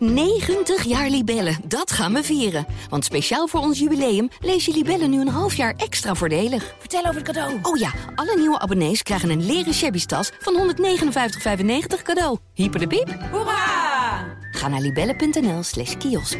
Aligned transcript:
90 0.00 0.84
jaar 0.84 1.08
Libellen, 1.08 1.56
dat 1.64 1.90
gaan 1.90 2.12
we 2.12 2.22
vieren. 2.22 2.66
Want 2.88 3.04
speciaal 3.04 3.46
voor 3.46 3.60
ons 3.60 3.78
jubileum 3.78 4.28
lees 4.40 4.64
je 4.64 4.72
Libellen 4.72 5.10
nu 5.10 5.20
een 5.20 5.28
half 5.28 5.54
jaar 5.54 5.74
extra 5.76 6.14
voordelig. 6.14 6.74
Vertel 6.78 7.00
over 7.00 7.14
het 7.14 7.24
cadeau. 7.24 7.58
Oh 7.62 7.78
ja, 7.78 7.92
alle 8.14 8.36
nieuwe 8.36 8.58
abonnees 8.58 9.02
krijgen 9.02 9.30
een 9.30 9.46
leren 9.46 9.74
shabby 9.74 10.04
tas 10.04 10.30
van 10.38 10.74
159,95 10.76 12.02
cadeau. 12.02 12.38
Hyper 12.54 12.80
de 12.80 12.86
piep. 12.86 13.08
Hoera! 13.30 14.38
Ga 14.50 14.68
naar 14.68 14.80
libellen.nl 14.80 15.62
slash 15.62 15.96
kiosk. 15.96 16.38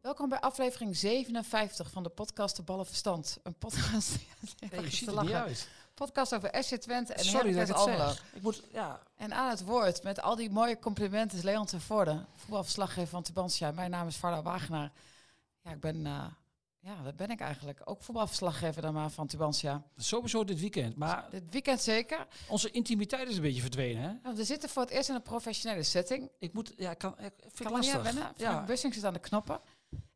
Welkom 0.00 0.28
bij 0.28 0.40
aflevering 0.40 0.96
57 0.96 1.90
van 1.90 2.02
de 2.02 2.08
podcast 2.08 2.56
De 2.56 2.62
Ballen 2.62 2.86
Verstand. 2.86 3.38
Een 3.42 3.54
podcast, 3.54 4.10
ja, 4.60 4.68
Nee, 4.70 4.84
je 4.84 4.90
ziet 4.90 5.08
er 5.08 5.22
niet 5.22 5.32
uit. 5.32 5.68
Podcast 5.94 6.34
over 6.34 6.50
SC 6.64 6.74
Twente 6.74 7.12
en 7.14 7.24
Sorry 7.24 7.52
dat 7.52 7.68
ik 7.68 7.74
het 7.74 7.84
zeg. 7.84 8.24
Ik 8.34 8.42
moet, 8.42 8.62
ja, 8.72 9.00
En 9.16 9.32
aan 9.34 9.50
het 9.50 9.64
woord 9.64 10.02
met 10.02 10.22
al 10.22 10.36
die 10.36 10.50
mooie 10.50 10.78
complimenten 10.78 11.38
is 11.38 11.44
Leon 11.44 11.66
ten 11.66 11.80
Voorde, 11.80 12.24
voetbalverslaggever 12.36 13.08
van 13.10 13.22
Tubantia. 13.22 13.70
Mijn 13.70 13.90
naam 13.90 14.06
is 14.06 14.16
Varda 14.16 14.42
Wagenaar. 14.42 14.92
Ja, 15.62 15.70
ik 15.70 15.80
ben, 15.80 16.06
eh, 16.06 16.24
ja, 16.80 17.02
wat 17.02 17.16
ben 17.16 17.30
ik 17.30 17.40
eigenlijk? 17.40 17.80
Ook 17.84 18.02
voetbalverslaggever 18.02 18.82
dan 18.82 18.94
maar 18.94 19.10
van 19.10 19.26
Tubantia. 19.26 19.82
sowieso 19.96 20.44
dit 20.44 20.60
weekend. 20.60 20.96
Maar 20.96 21.26
Dit 21.30 21.42
weekend 21.50 21.80
zeker. 21.80 22.26
onze 22.48 22.70
intimiteit 22.70 23.28
is 23.28 23.36
een 23.36 23.42
beetje 23.42 23.60
verdwenen, 23.60 24.02
hè? 24.02 24.10
Want 24.22 24.36
we 24.36 24.44
zitten 24.44 24.68
voor 24.68 24.82
het 24.82 24.90
eerst 24.90 25.08
in 25.08 25.14
een 25.14 25.22
professionele 25.22 25.82
setting. 25.82 26.30
Ik 26.38 26.52
moet, 26.52 26.72
ja, 26.76 26.94
kan, 26.94 27.14
ik 27.18 27.32
vind 27.38 27.54
Kan 27.56 27.66
aan 27.66 27.72
lastig. 27.72 28.02
wennen. 28.02 28.32
Ja. 28.36 28.64
Bussing 28.64 28.94
zit 28.94 29.04
aan 29.04 29.12
de 29.12 29.18
knoppen. 29.18 29.60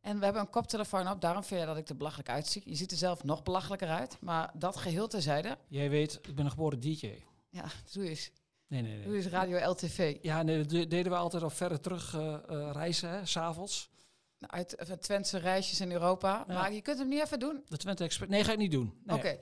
En 0.06 0.18
we 0.18 0.24
hebben 0.24 0.42
een 0.42 0.50
koptelefoon 0.50 1.08
op. 1.10 1.20
Daarom 1.20 1.44
vind 1.44 1.60
je 1.60 1.66
dat 1.66 1.76
ik 1.76 1.88
er 1.88 1.96
belachelijk 1.96 2.28
uitzie. 2.28 2.62
Je 2.64 2.74
ziet 2.74 2.90
er 2.90 2.96
zelf 2.96 3.24
nog 3.24 3.42
belachelijker 3.42 3.88
uit. 3.88 4.16
Maar 4.20 4.50
dat 4.54 4.76
geheel 4.76 5.08
terzijde. 5.08 5.58
Jij 5.68 5.90
weet, 5.90 6.18
ik 6.22 6.34
ben 6.34 6.44
een 6.44 6.50
geboren 6.50 6.80
DJ. 6.80 7.22
Ja, 7.50 7.64
doe 7.92 8.08
eens. 8.08 8.30
Nee, 8.66 8.82
nee, 8.82 8.96
Doe 9.02 9.06
nee. 9.12 9.16
eens 9.16 9.26
Radio 9.26 9.70
LTV. 9.70 10.18
Ja, 10.22 10.42
nee, 10.42 10.58
dat 10.58 10.68
de- 10.70 10.86
deden 10.86 11.12
we 11.12 11.18
altijd 11.18 11.42
op 11.42 11.52
verre 11.52 11.80
terug 11.80 12.14
eh, 12.14 12.34
eh, 12.34 12.70
reizen, 12.72 13.10
hè, 13.10 13.26
s'avonds. 13.26 13.90
Uit 14.38 14.76
uh, 14.88 14.96
Twentse 14.96 15.38
reisjes 15.38 15.80
in 15.80 15.92
Europa. 15.92 16.44
Ja. 16.48 16.54
Maar 16.54 16.72
je 16.72 16.80
kunt 16.82 16.98
hem 16.98 17.08
niet 17.08 17.22
even 17.22 17.38
doen. 17.38 17.64
De 17.68 17.76
Twente 17.76 18.04
Expert. 18.04 18.30
Nee, 18.30 18.44
ga 18.44 18.52
ik 18.52 18.58
niet 18.58 18.70
doen. 18.70 19.00
Nee. 19.04 19.16
Oké. 19.16 19.38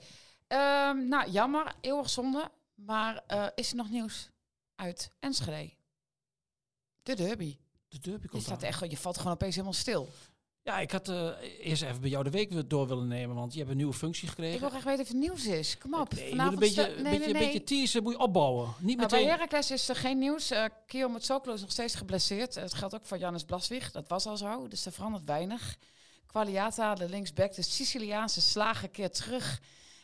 Ehm, 0.47 1.07
nou, 1.07 1.29
jammer. 1.31 1.73
Eeuwig 1.81 2.09
zonde. 2.09 2.51
Maar 2.75 3.23
eh, 3.27 3.47
is 3.55 3.69
er 3.69 3.75
nog 3.75 3.89
nieuws 3.89 4.29
uit 4.75 5.11
Enschede? 5.19 5.73
De 7.03 7.15
derby. 7.15 7.57
De 7.87 7.99
derby 7.99 8.23
Je, 8.23 8.29
komt 8.29 8.43
staat 8.43 8.63
aan. 8.63 8.67
echt, 8.69 8.91
je 8.91 8.97
valt 8.97 9.17
gewoon 9.17 9.33
opeens 9.33 9.53
helemaal 9.55 9.73
stil. 9.77 10.09
Ja, 10.65 10.79
ik 10.79 10.91
had 10.91 11.09
eh, 11.09 11.29
eerst 11.59 11.81
even 11.83 12.01
bij 12.01 12.09
jou 12.09 12.23
de 12.23 12.29
week 12.29 12.69
door 12.69 12.87
willen 12.87 13.07
nemen, 13.07 13.35
want 13.35 13.53
je 13.53 13.59
hebt 13.59 13.71
een 13.71 13.77
nieuwe 13.77 13.93
functie 13.93 14.23
Ik 14.23 14.29
gekregen. 14.29 14.59
wil 14.59 14.69
graag 14.69 14.83
weten 14.83 15.01
of 15.01 15.07
het 15.07 15.17
nieuws 15.17 15.45
is. 15.45 15.77
Kom 15.77 15.93
op. 15.93 16.13
Nee, 16.13 16.23
je 16.23 16.29
moet 16.29 16.37
Vanavond 16.37 16.53
een 16.53 16.59
beetje, 16.67 16.95
een 16.95 17.03
nee, 17.03 17.03
beetje, 17.03 17.19
nee, 17.19 17.27
een 17.27 17.33
nee. 17.33 17.45
beetje 17.45 17.63
teasen, 17.63 18.03
moet 18.03 18.11
je 18.13 18.19
opbouwen. 18.19 18.73
Niet 18.79 18.97
Nou, 18.97 19.09
bij 19.09 19.19
meteen. 19.19 19.33
Heracles 19.33 19.71
is 19.71 19.89
er 19.89 19.95
geen 19.95 20.17
nieuws. 20.17 20.51
Uh, 20.51 20.65
Kio 20.87 21.09
Mutsoklo 21.09 21.53
is 21.53 21.61
nog 21.61 21.71
steeds 21.71 21.95
geblesseerd. 21.95 22.55
Het 22.55 22.73
geldt 22.73 22.95
ook 22.95 23.05
voor 23.05 23.17
Jannes 23.17 23.43
Blaswig. 23.43 23.91
Dat 23.91 24.07
was 24.07 24.25
al 24.25 24.37
zo, 24.37 24.67
dus 24.67 24.85
er 24.85 24.91
verandert 24.91 25.25
weinig. 25.25 25.77
Qualiata, 26.25 26.95
de 26.95 27.09
linksback, 27.09 27.53
de 27.55 27.61
Siciliaanse 27.61 28.41
slager, 28.41 28.89
keert 28.89 29.13
terug 29.15 29.61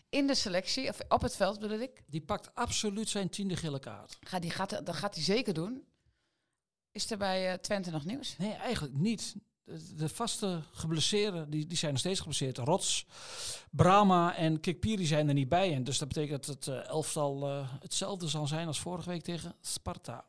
in 0.09 0.27
de 0.27 0.35
selectie. 0.35 0.89
Of 0.89 0.99
op 1.07 1.21
het 1.21 1.35
veld 1.35 1.59
bedoel 1.59 1.79
ik. 1.79 2.03
Die 2.07 2.21
pakt 2.21 2.55
absoluut 2.55 3.09
zijn 3.09 3.29
tiende 3.29 3.55
gele 3.55 3.79
kaart. 3.79 4.17
Ga, 4.21 4.39
die 4.39 4.51
gaat, 4.51 4.85
dat 4.85 4.95
gaat 4.95 5.15
hij 5.15 5.23
zeker 5.23 5.53
doen. 5.53 5.83
Is 6.91 7.11
er 7.11 7.17
bij 7.17 7.51
eh, 7.51 7.57
Twente 7.57 7.91
nog 7.91 8.05
nieuws? 8.05 8.35
Nee, 8.37 8.53
eigenlijk 8.53 8.93
niet. 8.97 9.35
De, 9.63 9.95
de 9.95 10.09
vaste 10.09 10.61
geblesseerden, 10.71 11.49
die, 11.49 11.65
die 11.65 11.77
zijn 11.77 11.91
nog 11.91 11.99
steeds 11.99 12.19
geblesseerd. 12.19 12.57
Rots, 12.57 13.05
Brahma 13.71 14.35
en 14.35 14.59
Kikpiri 14.59 15.05
zijn 15.05 15.27
er 15.27 15.33
niet 15.33 15.49
bij. 15.49 15.73
En 15.73 15.83
dus 15.83 15.97
dat 15.97 16.07
betekent 16.07 16.45
dat 16.45 16.55
het 16.55 16.67
eh, 16.67 16.87
elftal 16.87 17.47
eh, 17.49 17.67
hetzelfde 17.79 18.27
zal 18.27 18.47
zijn 18.47 18.67
als 18.67 18.79
vorige 18.79 19.09
week 19.09 19.23
tegen 19.23 19.55
Sparta. 19.61 20.25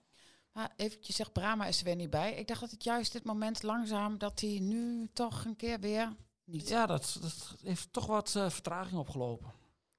Maar 0.53 0.73
eventjes 0.77 1.17
zegt, 1.17 1.33
Brahma 1.33 1.67
is 1.67 1.79
er 1.79 1.85
weer 1.85 1.97
niet 1.97 2.11
bij. 2.11 2.35
Ik 2.35 2.47
dacht 2.49 2.61
dat 2.61 2.71
het 2.71 2.85
juist 2.85 3.13
dit 3.13 3.25
moment 3.25 3.63
langzaam, 3.63 4.19
dat 4.19 4.41
hij 4.41 4.59
nu 4.61 5.09
toch 5.13 5.45
een 5.45 5.57
keer 5.57 5.81
weer 5.81 6.17
niet. 6.45 6.69
Ja, 6.69 6.87
dat, 6.87 7.19
dat 7.21 7.57
heeft 7.63 7.93
toch 7.93 8.07
wat 8.07 8.35
eh, 8.37 8.51
vertraging 8.51 8.99
opgelopen. 8.99 9.53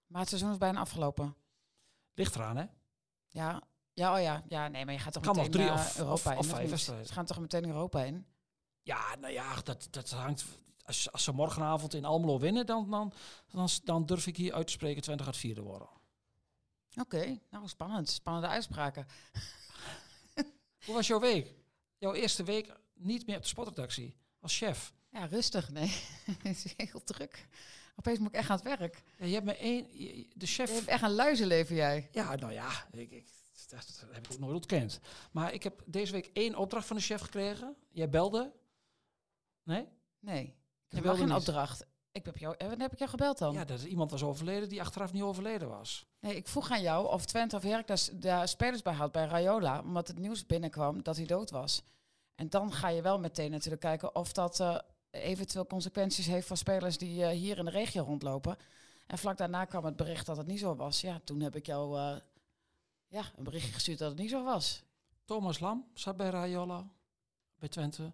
Maar 0.08 0.20
het 0.22 0.30
seizoen 0.30 0.52
is 0.52 0.58
bijna 0.58 0.80
afgelopen. 0.80 1.36
Ligt 2.14 2.36
eraan, 2.36 2.58
hè? 2.58 2.66
Ja, 3.30 3.62
ja, 3.94 4.16
oh 4.16 4.22
ja. 4.22 4.44
Ja, 4.48 4.68
nee, 4.68 4.86
maar 4.86 4.94
je 4.94 5.00
gaat 5.00 5.14
toch 5.14 5.24
Kan 5.24 5.36
nog 5.36 5.44
meteen 5.46 5.62
drie 5.62 5.74
eh, 5.74 5.86
of- 5.86 5.98
Europa 5.98 6.30
of- 6.30 6.34
in, 6.34 6.40
of 6.40 6.48
vijf 6.58 6.70
wedstrijden. 6.70 7.08
Ze 7.08 7.14
gaan 7.14 7.26
toch 7.26 7.40
meteen 7.40 7.66
Europa 7.66 8.04
in? 8.04 8.26
Ja, 8.84 9.16
nou 9.16 9.34
ja, 9.34 9.62
dat, 9.62 9.88
dat 9.92 10.10
hangt... 10.10 10.46
Als, 10.86 11.12
als 11.12 11.24
ze 11.24 11.32
morgenavond 11.32 11.94
in 11.94 12.06
Almelo 12.06 12.40
winnen, 12.40 12.66
dan, 12.66 12.90
dan, 12.92 13.14
dan, 13.52 13.70
dan 13.84 14.06
durf 14.06 14.28
ik 14.28 14.38
hier 14.38 14.54
uit 14.54 14.68
te 14.68 14.74
spreken 14.74 15.02
Twente 15.02 15.24
gaat 15.24 15.38
vierde 15.38 15.62
worden. 15.62 15.88
Oké, 16.96 17.40
nou 17.50 17.68
spannend. 17.68 18.10
Spannende 18.10 18.48
uitspraken. 18.48 19.08
Hoe 20.86 20.96
was 20.96 21.08
jouw 21.08 21.20
week? 21.20 21.54
Jouw 21.98 22.14
eerste 22.14 22.44
week 22.44 22.76
niet 22.94 23.26
meer 23.26 23.36
op 23.36 23.42
de 23.42 23.48
sportredactie 23.48 24.16
als 24.40 24.58
chef. 24.58 24.94
Ja, 25.12 25.26
rustig. 25.26 25.70
Nee, 25.70 25.88
het 26.44 26.66
is 26.66 26.74
heel 26.78 27.04
druk. 27.04 27.48
Opeens 27.96 28.20
moet 28.20 28.28
ik 28.28 28.36
echt 28.36 28.50
aan 28.50 28.56
het 28.56 28.66
werk. 28.66 29.04
Ja, 29.18 29.26
je 29.26 29.34
hebt 29.34 29.46
me 29.46 29.56
één... 29.56 29.88
De 30.34 30.46
chef... 30.46 30.70
Je 30.70 30.76
hebt 30.76 30.88
echt 30.88 31.04
een 31.04 31.12
luizenleven, 31.14 31.76
jij. 31.76 32.10
Ja, 32.12 32.36
nou 32.36 32.54
ja, 32.54 32.88
ik, 32.92 33.12
ik, 33.12 33.28
dat, 33.70 34.00
dat 34.00 34.06
heb 34.12 34.26
ik 34.26 34.34
ook 34.34 34.40
nooit 34.40 34.56
ontkend. 34.56 35.00
Maar 35.32 35.54
ik 35.54 35.64
heb 35.64 35.82
deze 35.86 36.12
week 36.12 36.30
één 36.34 36.56
opdracht 36.56 36.88
van 36.88 36.96
de 36.96 37.02
chef 37.02 37.22
gekregen. 37.22 37.76
Jij 37.92 38.10
belde. 38.10 38.52
Nee? 39.64 39.88
Nee, 40.20 40.44
ik 40.88 40.96
heb 40.96 41.04
wel 41.04 41.16
geen 41.16 41.26
niet. 41.26 41.36
opdracht. 41.36 41.86
Ik 42.12 42.26
heb 42.26 42.38
jou, 42.38 42.56
eh, 42.58 42.68
wanneer 42.68 42.84
heb 42.84 42.92
ik 42.92 42.98
jou 42.98 43.10
gebeld 43.10 43.38
dan? 43.38 43.54
Ja, 43.54 43.66
dat 43.66 43.82
er 43.82 43.88
iemand 43.88 44.12
was 44.12 44.24
overleden 44.24 44.70
die 44.70 44.82
achteraf 44.82 45.14
niet 45.14 45.22
overleden 45.22 45.70
was. 45.70 46.06
Nee, 46.20 46.36
ik 46.36 46.48
vroeg 46.48 46.72
aan 46.72 46.82
jou 46.82 47.08
of 47.08 47.26
Twente 47.26 47.56
of 47.56 47.64
Heracles 47.64 48.10
daar 48.14 48.48
spelers 48.48 48.82
bij 48.82 48.94
had 48.94 49.12
bij 49.12 49.26
Rayola. 49.26 49.80
Omdat 49.80 50.08
het 50.08 50.20
nieuws 50.20 50.46
binnenkwam 50.46 51.04
dat 51.04 51.16
hij 51.16 51.26
dood 51.26 51.50
was. 51.50 51.84
En 52.36 52.50
dan 52.50 52.74
ga 52.74 52.88
je 52.88 53.02
wel 53.02 53.20
meteen 53.20 53.52
natuurlijk 53.52 53.82
kijken 53.82 54.16
of 54.16 54.32
dat 54.32 54.60
eh, 54.60 54.78
eventueel 55.10 55.68
consequenties 55.68 56.26
heeft 56.26 56.48
voor 56.48 56.58
spelers 56.58 56.98
die 56.98 57.24
eh, 57.24 57.30
hier 57.30 57.58
in 57.58 57.66
de 57.66 57.72
regio 57.72 58.04
rondlopen. 58.04 58.58
En 59.08 59.18
vlak 59.18 59.38
daarna 59.38 59.66
kwam 59.66 59.86
het 59.86 59.96
bericht 59.96 60.26
dat 60.26 60.38
het 60.38 60.48
niet 60.48 60.60
zo 60.60 60.76
was. 60.76 61.02
Ja, 61.02 61.22
toen 61.24 61.40
heb 61.40 61.56
ik 61.56 61.66
jou 61.66 62.00
ja, 63.08 63.32
een 63.36 63.44
berichtje 63.44 63.74
gestuurd 63.74 64.00
dat 64.00 64.10
het 64.10 64.20
niet 64.20 64.30
zo 64.30 64.44
was. 64.44 64.84
Thomas 65.26 65.60
Lam 65.60 65.86
zat 65.94 66.18
bij 66.18 66.30
Rayola, 66.30 66.88
bij 67.56 67.70
Twente. 67.70 68.14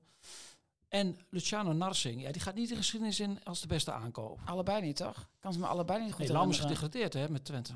En 0.90 1.20
Luciano 1.30 1.74
Narsing, 1.74 2.22
ja, 2.22 2.32
die 2.32 2.42
gaat 2.42 2.56
niet 2.56 2.70
de 2.70 2.76
geschiedenis 2.76 3.20
in 3.20 3.44
als 3.44 3.62
de 3.62 3.68
beste 3.68 3.92
aankoop. 3.92 4.40
Allebei 4.46 4.82
niet, 4.82 4.96
toch? 4.96 5.30
Kan 5.40 5.54
ze 5.54 5.60
me 5.60 5.66
allebei 5.68 6.04
niet 6.04 6.14
goed 6.14 6.20
Nee, 6.26 6.32
Lam 6.34 6.50
is 6.50 6.60
gedegradeerd 6.60 7.14
hè, 7.14 7.30
met 7.30 7.46
Twente. 7.46 7.74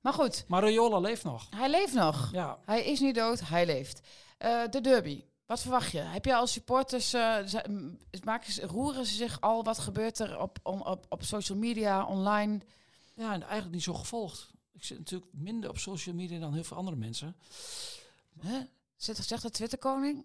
Maar 0.00 0.12
goed, 0.12 0.44
Maar 0.48 0.62
Rayola 0.62 0.98
leeft 0.98 1.24
nog. 1.24 1.46
hij 1.50 1.70
leeft 1.70 1.94
nog. 1.94 2.28
Ja, 2.32 2.58
Hij 2.64 2.84
is 2.84 3.00
niet 3.00 3.14
dood, 3.14 3.40
hij 3.48 3.66
leeft. 3.66 4.00
Eh, 4.38 4.62
de 4.70 4.80
derby. 4.80 5.24
Wat 5.46 5.60
verwacht 5.60 5.92
je? 5.92 5.98
Heb 5.98 6.24
je 6.24 6.34
als 6.34 6.52
supporters, 6.52 7.12
maken 8.24 8.52
ze, 8.52 8.66
roeren 8.66 9.06
ze 9.06 9.14
zich 9.14 9.40
al? 9.40 9.64
Wat 9.64 9.78
gebeurt 9.78 10.18
er 10.18 10.40
op, 10.40 10.58
on- 10.62 10.86
op, 10.86 11.06
op 11.08 11.22
social 11.22 11.58
media, 11.58 12.06
online? 12.06 12.60
ja, 13.14 13.32
en 13.32 13.42
eigenlijk 13.42 13.72
niet 13.72 13.82
zo 13.82 13.94
gevolgd. 13.94 14.50
Ik 14.72 14.84
zit 14.84 14.98
natuurlijk 14.98 15.30
minder 15.32 15.70
op 15.70 15.78
social 15.78 16.14
media 16.14 16.38
dan 16.40 16.54
heel 16.54 16.64
veel 16.64 16.76
andere 16.76 16.96
mensen. 16.96 17.36
Huh? 18.42 18.60
Zegt 18.96 19.42
de 19.42 19.50
Twitterkoning? 19.50 20.24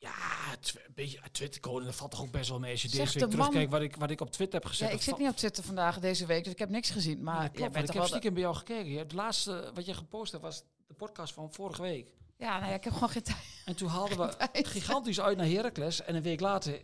Ja, 0.00 0.12
een 0.52 0.94
beetje 0.94 1.20
Twitter 1.32 1.60
code, 1.60 1.84
dat 1.84 1.94
valt 1.94 2.10
toch 2.10 2.20
ook 2.20 2.30
best 2.30 2.48
wel 2.48 2.58
mee 2.58 2.72
als 2.72 2.82
je 2.82 2.88
Zegt 2.88 3.12
deze 3.12 3.18
de 3.18 3.26
week 3.26 3.34
terugkijkt 3.34 3.70
wat 3.70 3.80
ik, 3.80 3.96
wat 3.96 4.10
ik 4.10 4.20
op 4.20 4.30
Twitter 4.30 4.60
heb 4.60 4.68
gezet. 4.68 4.88
Ja, 4.88 4.94
ik 4.94 5.02
zit 5.02 5.18
niet 5.18 5.28
op 5.28 5.36
Twitter 5.36 5.64
vandaag 5.64 5.98
deze 5.98 6.26
week, 6.26 6.44
dus 6.44 6.52
ik 6.52 6.58
heb 6.58 6.68
niks 6.68 6.90
gezien. 6.90 7.22
Maar 7.22 7.34
Ja, 7.34 7.40
jij 7.40 7.48
dat 7.50 7.56
klopt, 7.56 7.72
bent 7.72 7.86
toch 7.86 7.94
ik 7.94 8.00
heb 8.00 8.08
stiekem 8.08 8.32
bij 8.34 8.42
jou 8.42 8.54
gekeken. 8.56 8.98
Het 8.98 9.12
laatste 9.12 9.70
wat 9.74 9.86
je 9.86 9.94
gepost 9.94 10.32
hebt 10.32 10.44
was 10.44 10.62
de 10.86 10.94
podcast 10.94 11.34
van 11.34 11.52
vorige 11.52 11.82
week. 11.82 12.12
Ja, 12.36 12.58
nou 12.58 12.70
ja, 12.70 12.76
ik 12.76 12.84
heb 12.84 12.92
gewoon 12.92 13.08
geen 13.08 13.22
tijd. 13.22 13.62
En 13.64 13.76
toen 13.76 13.88
haalden 13.88 14.18
we 14.18 14.48
gigantisch 14.62 15.20
uit 15.20 15.36
naar 15.36 15.46
Heracles. 15.46 16.02
En 16.02 16.14
een 16.14 16.22
week 16.22 16.40
later 16.40 16.82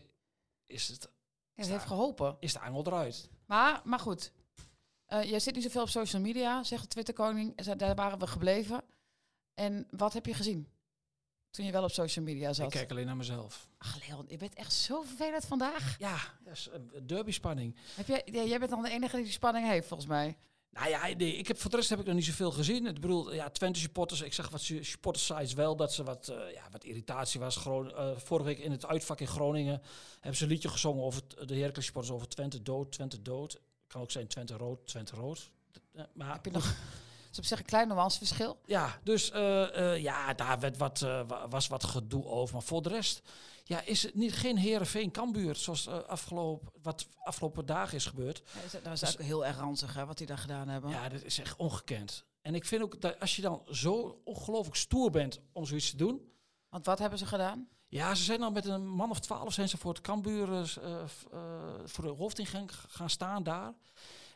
is, 0.67 0.89
het, 0.89 1.03
Ja, 1.55 1.63
het 1.63 1.71
heeft 1.71 1.87
geholpen. 1.87 2.37
is 2.41 2.53
de 2.53 2.61
angel 2.61 2.87
eruit. 2.87 3.29
Maar, 3.47 3.81
maar 3.85 3.99
goed. 3.99 4.33
Eh 5.07 5.23
jij 5.23 5.41
zit 5.41 5.55
niet 5.55 5.65
zoveel 5.65 5.83
op 5.83 5.89
social 5.89 6.23
media, 6.23 6.63
zegt 6.63 6.91
Twitterkoning. 6.91 7.63
Daar 7.77 7.95
waren 7.95 8.19
we 8.19 8.27
gebleven. 8.27 8.85
En 9.55 9.87
wat 9.91 10.13
heb 10.13 10.27
je 10.27 10.35
gezien? 10.35 10.69
Toen 11.57 11.65
je 11.65 11.73
wel 11.73 11.83
op 11.85 11.91
social 11.91 12.25
media 12.25 12.49
Ik 12.49 12.55
zat. 12.55 12.71
kijk 12.71 12.91
alleen 12.91 13.07
naar 13.07 13.17
mezelf. 13.17 13.69
Ach 13.79 13.99
Leon, 14.09 14.25
je 14.29 14.37
bent 14.37 14.55
echt 14.55 14.73
zo 14.73 15.03
vervelend 15.03 15.45
vandaag. 15.45 15.97
Ja, 15.99 16.19
derby 17.07 17.31
spanning. 17.33 17.77
Heb 17.95 18.07
jij, 18.07 18.23
ja, 18.25 18.43
jij 18.43 18.59
bent 18.59 18.71
dan 18.71 18.83
de 18.83 18.91
enige 18.91 19.15
die 19.17 19.25
die 19.25 19.33
spanning 19.35 19.67
heeft, 19.69 19.87
volgens 19.89 20.09
mij. 20.09 20.37
Nou 20.71 20.89
ja, 20.89 21.07
nee, 21.17 21.37
ik 21.37 21.49
heb, 21.49 21.59
voor 21.61 21.71
de 21.71 21.77
rest 21.77 21.89
heb 21.89 21.99
ik 22.01 22.07
nog 22.07 22.15
niet 22.15 22.25
zoveel 22.25 22.51
gezien. 22.51 22.87
Ik 22.87 23.01
bedoel, 23.01 23.33
ja, 23.35 23.51
Twente 23.51 23.79
supporters, 23.81 24.21
ik 24.21 24.33
zag 24.33 24.49
wat 24.49 24.61
su- 24.61 24.83
supporters 24.85 25.27
sites 25.27 25.53
wel, 25.53 25.77
dat 25.77 25.93
ze 25.93 26.03
wat, 26.05 26.29
eh, 26.29 26.53
ja, 26.53 26.63
wat 26.71 26.85
irritatie 26.85 27.41
was. 27.41 27.57
Gron 27.57 27.95
eh, 27.95 28.11
vorige 28.17 28.47
week 28.47 28.59
in 28.59 28.71
het 28.71 28.87
uitvak 28.87 29.21
in 29.21 29.27
Groningen 29.27 29.83
hebben 30.15 30.37
ze 30.37 30.43
een 30.45 30.51
liedje 30.51 30.69
gezongen 30.69 31.05
over 31.05 31.23
de 31.47 31.57
Heracles 31.57 31.85
supporters 31.85 32.15
over 32.15 32.29
Twente 32.29 32.63
dood, 32.63 32.93
Twente 32.93 33.23
dood. 33.23 33.61
Kan 33.87 34.01
ook 34.01 34.11
zijn 34.11 34.27
Twente 34.27 34.57
rood, 34.57 34.87
Twente 34.87 35.15
rood. 35.17 35.51
Eh, 35.93 36.03
Maar 36.15 36.33
Heb 36.33 36.45
je 36.45 36.51
nog... 36.51 36.75
Is 37.37 37.43
op 37.43 37.49
zich 37.49 37.59
een 37.59 37.65
klein 37.65 37.89
nuanceverschil. 37.89 38.59
Ja, 38.65 38.99
dus 39.03 39.31
eh, 39.31 39.93
eh, 39.93 40.03
ja, 40.03 40.35
daar 40.35 40.59
werd 40.61 40.77
wat, 40.77 41.03
eh, 41.03 41.21
wa- 41.27 41.49
was 41.49 41.67
wat 41.69 41.85
gedoe 41.85 42.25
over. 42.25 42.55
Maar 42.55 42.63
voor 42.63 42.83
de 42.83 42.89
rest 42.89 43.23
ja, 43.65 43.81
is 43.81 44.03
het 44.03 44.15
niet, 44.15 44.33
geen 44.33 44.59
Herenveen 44.59 45.11
Kambuur 45.11 45.55
zoals 45.57 45.89
afgelopen, 45.89 46.73
wat 46.83 47.07
afgelopen 47.19 47.67
dagen 47.67 47.97
is 47.97 48.07
gebeurd. 48.07 48.43
Ja, 48.55 48.61
dat- 48.73 48.85
dat 48.85 49.03
is 49.03 49.13
ook 49.19 49.23
heel 49.27 49.47
erg 49.47 49.57
ranzig, 49.59 49.95
hè, 49.95 50.07
wat 50.07 50.19
die 50.19 50.27
daar 50.27 50.39
gedaan 50.39 50.69
hebben. 50.69 50.91
Ja, 50.91 51.09
dat 51.09 51.23
is 51.23 51.39
echt 51.39 51.57
ongekend. 51.57 52.25
En 52.43 52.55
ik 52.55 52.65
vind 52.65 52.83
ook 52.83 53.01
dat 53.01 53.21
als 53.21 53.37
je 53.37 53.43
dan 53.43 53.63
zo 53.71 54.21
ongelooflijk 54.25 54.77
stoer 54.77 55.11
bent 55.11 55.41
om 55.53 55.67
zoiets 55.67 55.91
te 55.91 55.97
doen. 55.97 56.33
Want 56.69 56.87
wat 56.87 56.99
hebben 56.99 57.19
ze 57.19 57.27
gedaan? 57.27 57.69
Ja, 57.89 58.15
ze 58.15 58.23
zijn 58.23 58.41
dan 58.41 58.53
met 58.53 58.65
een 58.67 58.87
man 58.87 59.11
of 59.11 59.21
twaalf 59.21 59.53
zijn 59.53 59.69
ze 59.69 59.77
voor 59.77 59.93
het 59.93 60.01
Cambuur 60.01 60.49
uh, 60.49 61.05
voor 61.85 62.05
de 62.05 62.11
hoofdingang 62.11 62.71
gaan 62.89 63.11
staan 63.11 63.43
daar. 63.43 63.75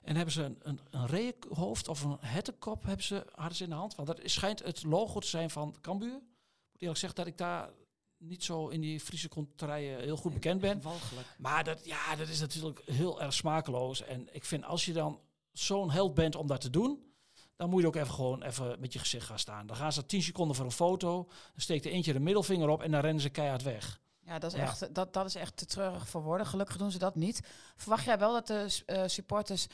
En 0.01 0.17
hebben 0.17 0.35
ze 0.35 0.43
een, 0.43 0.59
een, 0.63 0.81
een 0.91 1.07
reekhoofd 1.07 1.89
of 1.89 2.03
een 2.03 2.17
hettenkop 2.21 2.83
hebben 2.83 3.05
ze, 3.05 3.27
hadden 3.35 3.57
ze 3.57 3.65
in 3.65 3.71
de 3.71 3.77
hand. 3.77 3.95
Want 3.95 4.09
dat 4.09 4.21
schijnt 4.25 4.63
het 4.63 4.83
logo 4.83 5.21
te 5.21 5.27
zijn 5.27 5.51
van 5.51 5.77
Cambuur. 5.81 6.15
Ik 6.17 6.73
moet 6.73 6.81
eerlijk 6.81 6.99
zeggen 6.99 7.19
dat 7.19 7.27
ik 7.27 7.39
daar 7.39 7.71
niet 8.17 8.45
zo 8.45 8.69
in 8.69 8.81
die 8.81 9.01
Friese 9.01 9.29
contraien 9.29 10.01
heel 10.01 10.17
goed 10.17 10.33
bekend 10.33 10.61
ben. 10.61 10.83
Walgelijk. 10.83 11.27
Maar 11.39 11.65
dat, 11.65 11.85
ja, 11.85 12.17
dat 12.17 12.29
is 12.29 12.41
natuurlijk 12.41 12.83
heel 12.85 13.23
erg 13.23 13.33
smakeloos. 13.33 14.03
En 14.03 14.29
ik 14.35 14.45
vind 14.45 14.65
als 14.65 14.85
je 14.85 14.93
dan 14.93 15.21
zo'n 15.53 15.91
held 15.91 16.15
bent 16.15 16.37
om 16.37 16.47
dat 16.47 16.61
te 16.61 16.71
doen, 16.71 17.13
dan 17.57 17.71
moet 17.71 17.81
je 17.81 17.87
ook 17.87 17.97
even 17.97 18.15
gewoon 18.15 18.43
even 18.43 18.81
met 18.81 18.93
je 18.93 18.99
gezicht 18.99 19.27
gaan 19.27 19.39
staan. 19.39 19.67
Dan 19.67 19.77
gaan 19.77 19.93
ze 19.93 20.07
10 20.07 20.23
seconden 20.23 20.57
voor 20.57 20.65
een 20.65 20.73
foto, 20.73 21.25
dan 21.25 21.35
steekt 21.57 21.85
er 21.85 21.91
eentje 21.91 22.13
de 22.13 22.21
middelvinger 22.21 22.69
op 22.69 22.83
en 22.83 22.91
dan 22.91 23.01
rennen 23.01 23.23
ze 23.23 23.29
keihard 23.29 23.63
weg. 23.63 24.01
Ja, 24.21 24.39
dat 24.39 24.53
is, 24.53 24.61
Echt, 24.61 24.95
dat, 24.95 25.13
dat 25.13 25.27
is 25.27 25.35
echt 25.35 25.57
te 25.57 25.67
treurig 25.67 26.09
voor 26.09 26.23
woorden. 26.23 26.47
Gelukkig 26.47 26.77
doen 26.77 26.91
ze 26.91 26.99
dat 26.99 27.15
niet. 27.15 27.41
Verwacht 27.77 28.05
jij 28.05 28.19
wel 28.19 28.33
dat 28.33 28.47
de 28.47 28.83
uh, 28.87 29.03
supporters, 29.07 29.67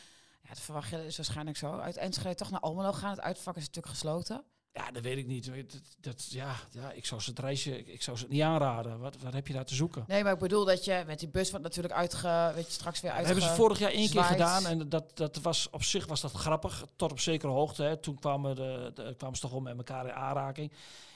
ja, 0.46 0.54
dat 0.54 0.60
verwacht 0.60 0.90
je 0.90 1.06
is 1.06 1.16
waarschijnlijk 1.16 1.56
zo, 1.56 1.78
uit 1.78 1.96
Enschede 1.96 2.34
toch 2.34 2.50
naar 2.50 2.60
Almelo 2.60 2.92
gaan? 2.92 3.10
Het 3.10 3.20
uitvak 3.20 3.56
is 3.56 3.66
natuurlijk 3.66 3.94
gesloten. 3.94 4.44
Ja, 4.72 4.90
dat 4.90 5.02
weet 5.02 5.16
ik 5.16 5.26
niet. 5.26 5.46
Dat, 5.46 5.80
dat, 6.00 6.26
ja, 6.30 6.54
ja, 6.70 6.92
ik 6.92 7.06
zou 7.06 7.20
ze 7.20 7.30
het 7.30 7.38
reisje, 7.38 7.84
ik 7.84 8.02
zou 8.02 8.16
ze 8.16 8.22
het 8.22 8.32
niet 8.32 8.42
aanraden. 8.42 8.98
Wat, 8.98 9.16
wat 9.22 9.32
heb 9.32 9.46
je 9.46 9.52
daar 9.52 9.64
te 9.64 9.74
zoeken? 9.74 10.04
Nee, 10.06 10.22
maar 10.22 10.32
ik 10.32 10.38
bedoel 10.38 10.64
dat 10.64 10.84
je 10.84 11.02
met 11.06 11.18
die 11.18 11.28
bus 11.28 11.50
wat 11.50 11.62
natuurlijk 11.62 11.94
uitge, 11.94 12.52
weet 12.54 12.66
je, 12.66 12.72
straks 12.72 13.00
weer 13.00 13.10
uit. 13.10 13.26
hebben 13.26 13.44
ze 13.44 13.54
vorig 13.54 13.78
jaar 13.78 13.90
één 13.90 14.10
keer 14.10 14.22
gedaan 14.22 14.66
en 14.66 14.88
dat, 14.88 15.16
dat 15.16 15.36
was 15.36 15.70
op 15.70 15.82
zich 15.82 16.06
was 16.06 16.20
dat 16.20 16.32
grappig, 16.32 16.84
tot 16.96 17.10
op 17.10 17.20
zekere 17.20 17.52
hoogte. 17.52 17.82
Hè. 17.82 17.96
Toen 17.96 18.18
kwamen, 18.18 18.56
de, 18.56 18.90
de, 18.94 19.14
kwamen 19.16 19.36
ze 19.36 19.42
toch 19.42 19.50
wel 19.50 19.60
met 19.60 19.76
elkaar 19.76 20.06
in 20.06 20.12
aanraking. 20.12 20.72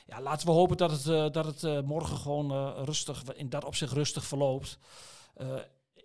Ja, 0.07 0.21
laten 0.21 0.47
we 0.47 0.53
hopen 0.53 0.77
dat 0.77 0.91
het, 0.91 1.07
uh, 1.07 1.31
dat 1.31 1.45
het 1.45 1.63
uh, 1.63 1.81
morgen 1.81 2.17
gewoon 2.17 2.53
uh, 2.53 2.83
rustig, 2.85 3.23
in 3.35 3.49
dat 3.49 3.65
opzicht 3.65 3.93
rustig 3.93 4.25
verloopt. 4.25 4.79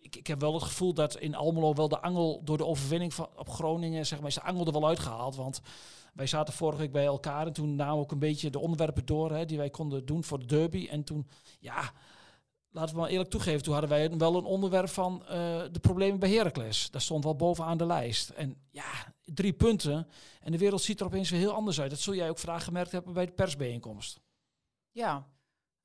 Ik, 0.05 0.15
ik 0.15 0.27
heb 0.27 0.39
wel 0.39 0.53
het 0.53 0.63
gevoel 0.63 0.93
dat 0.93 1.17
in 1.17 1.35
Almelo 1.35 1.73
wel 1.73 1.87
de 1.87 2.01
angel 2.01 2.41
door 2.43 2.57
de 2.57 2.65
overwinning 2.65 3.13
van, 3.13 3.29
op 3.35 3.49
Groningen, 3.49 4.05
zeg 4.05 4.19
maar, 4.19 4.27
is 4.27 4.35
de 4.35 4.43
angel 4.43 4.65
er 4.65 4.71
wel 4.71 4.87
uitgehaald. 4.87 5.35
Want 5.35 5.61
wij 6.13 6.27
zaten 6.27 6.53
vorige 6.53 6.81
week 6.81 6.91
bij 6.91 7.05
elkaar 7.05 7.47
en 7.47 7.53
toen 7.53 7.75
namen 7.75 7.95
we 7.95 8.01
ook 8.01 8.11
een 8.11 8.19
beetje 8.19 8.49
de 8.49 8.59
onderwerpen 8.59 9.05
door 9.05 9.31
hè, 9.31 9.45
die 9.45 9.57
wij 9.57 9.69
konden 9.69 10.05
doen 10.05 10.23
voor 10.23 10.39
de 10.39 10.45
derby. 10.45 10.87
En 10.89 11.03
toen, 11.03 11.27
ja, 11.59 11.91
laten 12.69 12.95
we 12.95 13.01
maar 13.01 13.09
eerlijk 13.09 13.29
toegeven, 13.29 13.63
toen 13.63 13.73
hadden 13.73 13.89
wij 13.91 14.17
wel 14.17 14.35
een 14.35 14.43
onderwerp 14.43 14.89
van 14.89 15.21
uh, 15.21 15.29
de 15.71 15.79
problemen 15.81 16.19
bij 16.19 16.31
Heracles. 16.31 16.91
Dat 16.91 17.01
stond 17.01 17.23
wel 17.23 17.35
bovenaan 17.35 17.77
de 17.77 17.85
lijst. 17.85 18.29
En 18.29 18.57
ja, 18.71 19.13
drie 19.23 19.53
punten 19.53 20.07
en 20.41 20.51
de 20.51 20.57
wereld 20.57 20.81
ziet 20.81 20.99
er 20.99 21.05
opeens 21.05 21.29
weer 21.29 21.39
heel 21.39 21.53
anders 21.53 21.81
uit. 21.81 21.89
Dat 21.89 21.99
zul 21.99 22.15
jij 22.15 22.29
ook 22.29 22.39
vandaag 22.39 22.63
gemerkt 22.63 22.91
hebben 22.91 23.13
bij 23.13 23.25
de 23.25 23.31
persbijeenkomst. 23.31 24.19
Ja, 24.91 25.27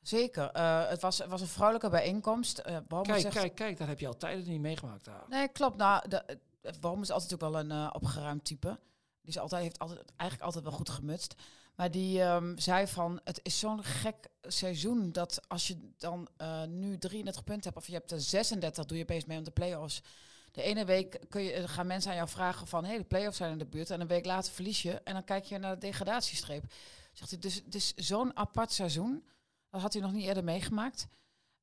Zeker. 0.02 0.50
Uh, 0.56 0.88
het, 0.88 1.00
was, 1.00 1.19
het 1.19 1.29
was 1.29 1.41
een 1.41 1.47
vrouwelijke 1.47 1.91
bijeenkomst. 1.91 2.62
Uh, 2.67 3.02
kijk, 3.02 3.20
zegt... 3.20 3.35
kijk, 3.35 3.55
kijk, 3.55 3.79
daar 3.79 3.88
heb 3.88 4.00
je 4.00 4.06
al 4.06 4.17
tijden 4.17 4.49
niet 4.49 4.61
meegemaakt. 4.61 5.05
Daar. 5.05 5.25
Nee, 5.29 5.49
klopt. 5.49 5.76
Nou, 5.76 6.08
de, 6.08 6.38
Waarom 6.81 7.02
is 7.02 7.11
altijd 7.11 7.35
ook 7.35 7.41
wel 7.41 7.58
een 7.58 7.70
uh, 7.70 7.91
opgeruimd 7.93 8.44
type. 8.44 8.79
Die 9.20 9.31
is 9.31 9.38
altijd, 9.38 9.62
heeft 9.62 9.79
altijd, 9.79 10.12
eigenlijk 10.17 10.43
altijd 10.43 10.64
wel 10.64 10.73
goed 10.73 10.88
gemutst. 10.88 11.35
Maar 11.75 11.91
die 11.91 12.23
um, 12.23 12.58
zei 12.58 12.87
van, 12.87 13.20
het 13.25 13.41
is 13.43 13.58
zo'n 13.58 13.82
gek 13.85 14.29
seizoen 14.43 15.12
dat 15.12 15.41
als 15.49 15.67
je 15.67 15.93
dan 15.99 16.29
nu 16.69 16.99
33 16.99 17.44
punten 17.44 17.64
hebt 17.64 17.76
of 17.76 17.87
je 17.87 17.93
hebt 17.93 18.11
er 18.11 18.20
36, 18.20 18.85
doe 18.85 18.97
je 18.97 19.02
opeens 19.02 19.25
mee 19.25 19.38
om 19.38 19.44
de 19.44 19.50
play-offs. 19.50 20.02
De 20.52 20.62
ene 20.62 20.85
week 20.85 21.20
kun 21.29 21.43
je, 21.43 21.69
gaan 21.69 21.87
mensen 21.87 22.11
aan 22.11 22.17
jou 22.17 22.29
vragen 22.29 22.67
van, 22.67 22.82
hé, 22.82 22.88
hey, 22.88 22.99
de 22.99 23.05
play-offs 23.05 23.37
zijn 23.37 23.52
in 23.52 23.58
de 23.58 23.67
buurt. 23.67 23.91
En 23.91 24.00
een 24.00 24.06
week 24.06 24.25
later 24.25 24.52
verlies 24.52 24.82
je 24.82 25.00
en 25.05 25.12
dan 25.12 25.25
kijk 25.25 25.44
je 25.44 25.58
naar 25.58 25.75
de 25.75 25.87
degradatiestreep. 25.87 26.73
Zegt 27.12 27.31
hij, 27.31 27.38
dus 27.38 27.55
het 27.55 27.75
is 27.75 27.94
zo'n 27.94 28.37
apart 28.37 28.73
seizoen. 28.73 29.25
Dat 29.70 29.81
had 29.81 29.93
hij 29.93 30.02
nog 30.02 30.12
niet 30.12 30.25
eerder 30.25 30.44
meegemaakt. 30.44 31.08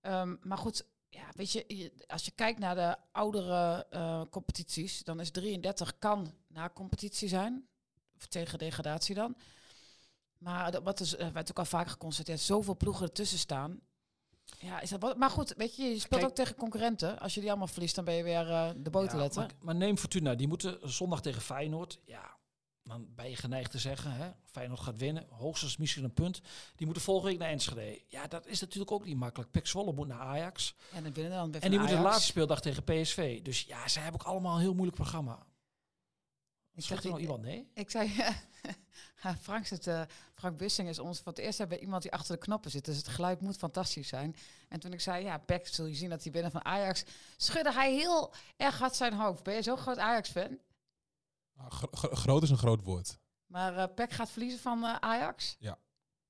Um, 0.01 0.39
maar 0.42 0.57
goed, 0.57 0.86
ja, 1.09 1.25
weet 1.36 1.51
je, 1.51 1.92
als 2.07 2.25
je 2.25 2.31
kijkt 2.31 2.59
naar 2.59 2.75
de 2.75 2.95
oudere 3.12 3.88
uh, 3.92 4.21
competities, 4.30 5.04
dan 5.04 5.19
is 5.19 5.31
33 5.31 5.98
kan 6.00 6.33
na 6.48 6.69
competitie 6.69 7.27
zijn. 7.27 7.68
Of 8.15 8.25
tegen 8.25 8.59
degradatie 8.59 9.15
dan. 9.15 9.36
Maar 10.38 10.81
wat 10.83 11.00
is, 11.00 11.18
er 11.18 11.33
werd 11.33 11.50
ook 11.50 11.59
al 11.59 11.65
vaker 11.65 11.92
geconstateerd, 11.92 12.39
zoveel 12.39 12.77
ploegen 12.77 13.06
ertussen 13.06 13.39
staan. 13.39 13.80
Ja, 14.60 14.80
is 14.80 14.89
dat 14.89 15.01
wat? 15.01 15.18
Maar 15.18 15.30
goed, 15.30 15.53
weet 15.57 15.75
je, 15.75 15.83
je 15.83 16.00
speelt 16.00 16.24
ook 16.24 16.36
tegen 16.36 16.56
concurrenten. 16.56 17.19
Als 17.19 17.33
je 17.33 17.39
die 17.39 17.50
allemaal 17.50 17.68
verliest, 17.68 17.95
dan 17.95 18.06
ben 18.06 18.13
je 18.13 18.24
weer 18.24 18.48
uh, 18.48 18.69
de 18.77 18.89
boter 18.89 19.19
ja, 19.19 19.30
maar, 19.36 19.51
maar, 19.62 19.75
neem 19.75 19.98
Fortuna, 19.98 20.36
die 20.36 20.48
moeten 20.48 20.89
zondag 20.89 21.21
tegen 21.21 21.42
Feyenoord. 21.42 22.00
Ja, 22.06 22.37
dan 22.88 23.07
ben 23.16 23.30
je 23.30 23.36
geneigd 23.36 23.72
te 23.72 23.80
zeggen, 23.80 24.12
hè, 24.12 24.31
Feyenoord 24.45 24.80
gaat 24.80 24.98
winnen, 24.98 25.25
hoogstens 25.30 25.78
misschien 25.78 26.04
een 26.04 26.13
punt. 26.13 26.42
Die 26.75 26.86
moeten 26.86 27.04
volgende 27.04 27.30
week 27.31 27.39
naar 27.39 27.50
Enschede. 27.50 28.01
Ja, 28.07 28.28
dat 28.28 28.48
is 28.48 28.60
natuurlijk 28.60 28.92
ook 28.92 29.06
niet 29.06 29.18
makkelijk. 29.18 29.51
Pek 29.51 29.68
Zwolle 29.68 29.94
moet 29.94 30.07
naar 30.07 30.19
Ajax. 30.19 30.75
En, 30.94 31.04
dan 31.04 31.12
binnen 31.12 31.31
dan 31.31 31.62
en 31.62 31.69
die 31.69 31.80
moeten 31.80 31.98
de 31.98 32.04
laatste 32.04 32.25
speeldag 32.25 32.62
tegen 32.62 32.84
PSV. 32.84 33.42
Dus 33.42 33.62
ja, 33.62 33.88
ze 33.88 34.00
hebben 34.00 34.22
ook 34.22 34.28
allemaal 34.28 34.56
een 34.56 34.62
heel 34.62 34.74
moeilijk 34.74 34.95
programma. 34.98 35.45
Ik 36.74 36.84
zeg 36.84 37.04
er 37.04 37.10
nog 37.10 37.19
iemand 37.19 37.42
nee? 37.42 37.72
Ik 37.74 37.89
zei, 37.89 38.12
Frank, 39.42 39.66
zit, 39.66 39.88
uh, 39.88 40.01
Frank 40.36 40.57
Bussing 40.57 40.89
is 40.89 41.00
ons 41.00 41.18
voor 41.18 41.31
het 41.31 41.42
eerst 41.42 41.57
hebben 41.57 41.80
iemand 41.80 42.01
die 42.01 42.12
achter 42.12 42.36
de 42.36 42.42
knoppen 42.42 42.72
zit. 42.72 42.86
Dus 42.86 42.98
het 42.98 43.07
geluid 43.07 43.42
moet 43.42 43.57
fantastisch 43.57 44.07
zijn. 44.07 44.36
En 44.69 44.80
toen 44.80 44.94
ik 44.94 45.01
zei, 45.01 45.24
ja, 45.24 45.42
Beck, 45.45 45.68
zul 45.68 45.86
je 45.86 45.95
zien 45.95 46.10
dat 46.10 46.24
hij 46.24 46.31
binnen 46.31 46.51
van 46.51 46.66
Ajax, 46.66 47.04
schudde 47.38 47.74
hij 47.74 47.94
heel 47.94 48.34
erg 48.57 48.80
hard 48.80 48.95
zijn 48.95 49.13
hoofd. 49.13 49.44
Ben 49.44 49.56
je 49.56 49.62
zo'n 49.62 49.78
groot 49.78 49.98
Ajax-fan? 49.98 50.57
Nou, 51.57 51.71
groot 52.15 52.44
is 52.44 52.50
een 52.50 52.57
groot 52.57 52.83
woord. 52.83 53.19
Maar 53.45 53.74
uh, 53.74 53.83
Peck 53.95 54.12
gaat 54.12 54.30
verliezen 54.30 54.59
van 54.59 54.83
uh, 54.83 54.95
Ajax. 54.95 55.56
Ja. 55.59 55.71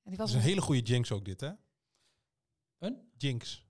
En 0.03 0.09
die 0.09 0.17
was 0.17 0.31
dat 0.31 0.37
is 0.37 0.43
een 0.43 0.49
hele 0.49 0.61
goede 0.61 0.81
jinx 0.81 1.11
ook 1.11 1.25
dit, 1.25 1.41
hè? 1.41 1.51
Een? 2.77 3.11
Jinx. 3.17 3.65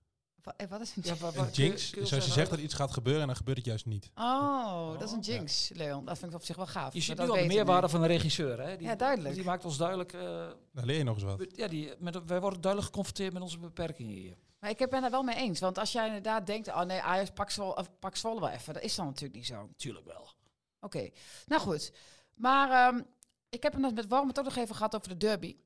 Eh, 0.56 0.68
wat 0.68 0.80
is 0.80 0.96
een 0.96 1.02
jinx? 1.02 1.20
Ja, 1.20 1.48
jinx 1.50 1.92
is 1.92 2.14
als 2.14 2.24
je 2.24 2.30
zegt 2.30 2.50
dat 2.50 2.58
iets 2.58 2.74
gaat 2.74 2.90
gebeuren 2.90 3.20
en 3.20 3.26
dan 3.26 3.36
gebeurt 3.36 3.56
het 3.56 3.66
juist 3.66 3.86
niet. 3.86 4.10
Oh, 4.14 4.92
dat 4.92 5.02
is 5.02 5.12
een 5.12 5.20
jinx, 5.20 5.70
Leon. 5.74 6.04
Dat 6.04 6.18
vind 6.18 6.30
ik 6.30 6.36
op 6.38 6.44
zich 6.44 6.56
wel 6.56 6.66
gaaf. 6.66 6.94
Je 6.94 7.00
ziet 7.00 7.18
nu 7.18 7.28
al 7.28 7.36
de 7.36 7.46
meerwaarde 7.46 7.88
van 7.88 8.02
een 8.02 8.06
regisseur, 8.06 8.60
hè? 8.60 8.76
Die, 8.76 8.86
ja, 8.86 8.96
duidelijk. 8.96 9.34
Die 9.34 9.44
maakt 9.44 9.64
ons 9.64 9.76
duidelijk... 9.76 10.12
Uh, 10.12 10.50
leer 10.72 10.96
je 10.96 11.04
nog 11.04 11.14
eens 11.14 11.24
wat. 11.24 11.46
Ja, 11.56 11.68
die, 11.68 11.94
met, 11.98 12.24
wij 12.24 12.40
worden 12.40 12.60
duidelijk 12.60 12.92
geconfronteerd 12.92 13.32
met 13.32 13.42
onze 13.42 13.58
beperkingen 13.58 14.14
hier. 14.14 14.36
Maar 14.58 14.70
ik 14.70 14.86
ben 14.90 15.00
daar 15.00 15.10
wel 15.10 15.22
mee 15.22 15.36
eens. 15.36 15.60
Want 15.60 15.78
als 15.78 15.92
jij 15.92 16.06
inderdaad 16.06 16.46
denkt, 16.46 16.68
oh 16.68 16.82
nee, 16.82 17.00
Ajax 17.00 17.30
pak 17.30 17.50
Zwolle, 17.50 17.86
pak 17.98 18.16
Zwolle 18.16 18.40
wel 18.40 18.48
even. 18.48 18.74
Dat 18.74 18.82
is 18.82 18.94
dan 18.94 19.06
natuurlijk 19.06 19.34
niet 19.34 19.46
zo. 19.46 19.68
Tuurlijk 19.76 20.06
wel. 20.06 20.28
Oké, 20.80 21.10
nou 21.46 21.60
goed. 21.60 21.92
Maar 22.34 22.94
um, 22.94 23.06
ik 23.48 23.62
heb 23.62 23.72
het 23.72 23.94
met 23.94 24.06
Warm 24.06 24.28
ook 24.28 24.44
nog 24.44 24.56
even 24.56 24.74
gehad 24.74 24.94
over 24.94 25.08
de 25.08 25.16
derby. 25.16 25.56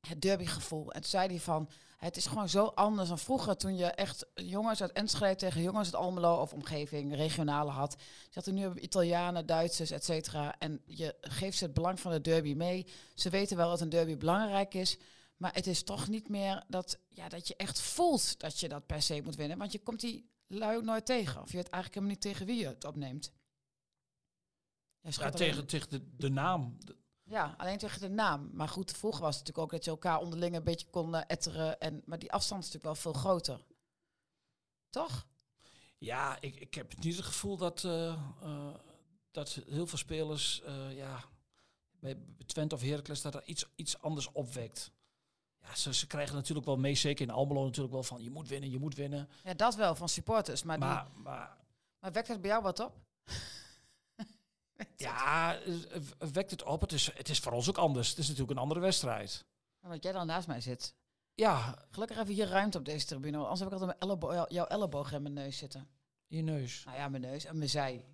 Het 0.00 0.20
derbygevoel. 0.20 0.92
En 0.92 1.00
toen 1.00 1.10
zei 1.10 1.28
hij 1.28 1.40
van, 1.40 1.70
het 1.96 2.16
is 2.16 2.26
gewoon 2.26 2.48
zo 2.48 2.64
anders 2.64 3.08
dan 3.08 3.18
vroeger 3.18 3.56
toen 3.56 3.76
je 3.76 3.84
echt 3.86 4.26
jongens 4.34 4.80
uit 4.80 4.92
Enschede 4.92 5.34
tegen 5.34 5.62
jongens 5.62 5.94
uit 5.94 6.02
Almelo 6.02 6.40
of 6.40 6.52
omgeving, 6.52 7.14
regionale 7.14 7.70
had. 7.70 7.96
Je 8.30 8.52
nu 8.52 8.74
Italianen, 8.74 9.46
Duitsers, 9.46 9.90
et 9.90 10.04
cetera. 10.04 10.58
En 10.58 10.82
je 10.84 11.16
geeft 11.20 11.58
ze 11.58 11.64
het 11.64 11.74
belang 11.74 12.00
van 12.00 12.12
de 12.12 12.20
derby 12.20 12.54
mee. 12.54 12.86
Ze 13.14 13.30
weten 13.30 13.56
wel 13.56 13.68
dat 13.68 13.80
een 13.80 13.88
derby 13.88 14.16
belangrijk 14.16 14.74
is. 14.74 14.98
Maar 15.36 15.54
het 15.54 15.66
is 15.66 15.82
toch 15.82 16.08
niet 16.08 16.28
meer 16.28 16.64
dat, 16.68 16.98
ja, 17.08 17.28
dat 17.28 17.48
je 17.48 17.56
echt 17.56 17.80
voelt 17.80 18.40
dat 18.40 18.60
je 18.60 18.68
dat 18.68 18.86
per 18.86 19.02
se 19.02 19.20
moet 19.24 19.36
winnen. 19.36 19.58
Want 19.58 19.72
je 19.72 19.78
komt 19.78 20.00
die 20.00 20.30
lui 20.46 20.82
nooit 20.82 21.06
tegen. 21.06 21.42
Of 21.42 21.50
je 21.50 21.56
weet 21.56 21.70
eigenlijk 21.70 21.94
helemaal 21.94 22.14
niet 22.14 22.20
tegen 22.20 22.46
wie 22.46 22.56
je 22.60 22.66
het 22.66 22.84
opneemt. 22.84 23.32
Ja, 25.08 25.30
tegen, 25.30 25.66
tegen 25.66 25.88
de, 25.88 26.16
de 26.16 26.30
naam. 26.30 26.78
Ja, 27.22 27.54
alleen 27.56 27.78
tegen 27.78 28.00
de 28.00 28.08
naam. 28.08 28.50
Maar 28.52 28.68
goed, 28.68 28.92
vroeger 28.92 29.22
was 29.22 29.36
het 29.36 29.46
natuurlijk 29.46 29.66
ook 29.66 29.78
dat 29.78 29.84
je 29.84 29.90
elkaar 29.90 30.20
onderling 30.20 30.56
een 30.56 30.64
beetje 30.64 30.86
kon 30.90 31.14
uh, 31.14 31.20
etteren. 31.26 31.80
En, 31.80 32.02
maar 32.04 32.18
die 32.18 32.32
afstand 32.32 32.64
is 32.64 32.72
natuurlijk 32.72 33.02
wel 33.02 33.12
veel 33.12 33.20
groter. 33.20 33.64
Toch? 34.90 35.26
Ja, 35.98 36.40
ik, 36.40 36.56
ik 36.56 36.74
heb 36.74 37.02
niet 37.02 37.16
het 37.16 37.24
gevoel 37.24 37.56
dat, 37.56 37.82
uh, 37.82 38.22
uh, 38.42 38.74
dat 39.30 39.60
heel 39.68 39.86
veel 39.86 39.98
spelers, 39.98 40.62
ja, 40.90 41.24
bij 42.00 42.18
Twente 42.46 42.74
of 42.74 42.80
Heracles, 42.80 43.22
dat 43.22 43.34
er 43.34 43.44
iets, 43.44 43.66
iets 43.74 44.00
anders 44.00 44.32
opwekt. 44.32 44.92
Ja, 45.60 45.74
ze, 45.74 45.94
ze 45.94 46.06
krijgen 46.06 46.34
natuurlijk 46.34 46.66
wel 46.66 46.76
mee, 46.76 46.94
zeker 46.94 47.26
in 47.26 47.32
Almelo 47.32 47.64
natuurlijk 47.64 47.94
wel 47.94 48.02
van, 48.02 48.22
je 48.22 48.30
moet 48.30 48.48
winnen, 48.48 48.70
je 48.70 48.78
moet 48.78 48.94
winnen. 48.94 49.28
Ja, 49.42 49.54
dat 49.54 49.74
wel, 49.74 49.94
van 49.94 50.08
supporters. 50.08 50.62
Maar, 50.62 50.78
maar, 50.78 51.04
die, 51.04 51.22
maar, 51.22 51.56
maar 51.98 52.12
wekt 52.12 52.28
het 52.28 52.40
bij 52.40 52.50
jou 52.50 52.62
wat 52.62 52.80
op? 52.80 53.00
Ja, 54.96 55.58
wekt 56.32 56.50
het 56.50 56.62
op. 56.62 56.80
Het 56.80 56.92
is, 56.92 57.10
het 57.14 57.28
is 57.28 57.38
voor 57.38 57.52
ons 57.52 57.68
ook 57.68 57.78
anders. 57.78 58.08
Het 58.08 58.18
is 58.18 58.26
natuurlijk 58.26 58.52
een 58.52 58.62
andere 58.62 58.80
wedstrijd. 58.80 59.44
Want 59.80 60.02
jij 60.02 60.12
dan 60.12 60.26
naast 60.26 60.46
mij 60.46 60.60
zit. 60.60 60.94
Ja. 61.34 61.86
Gelukkig 61.90 62.18
even 62.18 62.34
hier 62.34 62.48
ruimte 62.48 62.78
op 62.78 62.84
deze 62.84 63.06
tribune. 63.06 63.36
Anders 63.36 63.60
heb 63.60 63.68
ik 63.68 63.74
altijd 63.74 63.98
mijn 63.98 64.10
ellebo 64.10 64.46
jouw 64.48 64.66
elleboog 64.66 65.12
in 65.12 65.22
mijn 65.22 65.34
neus 65.34 65.58
zitten. 65.58 65.88
Je 66.26 66.42
neus? 66.42 66.82
Nou 66.84 66.96
ja, 66.96 67.08
mijn 67.08 67.22
neus 67.22 67.44
en 67.44 67.56
mijn 67.56 67.70
zij. 67.70 68.06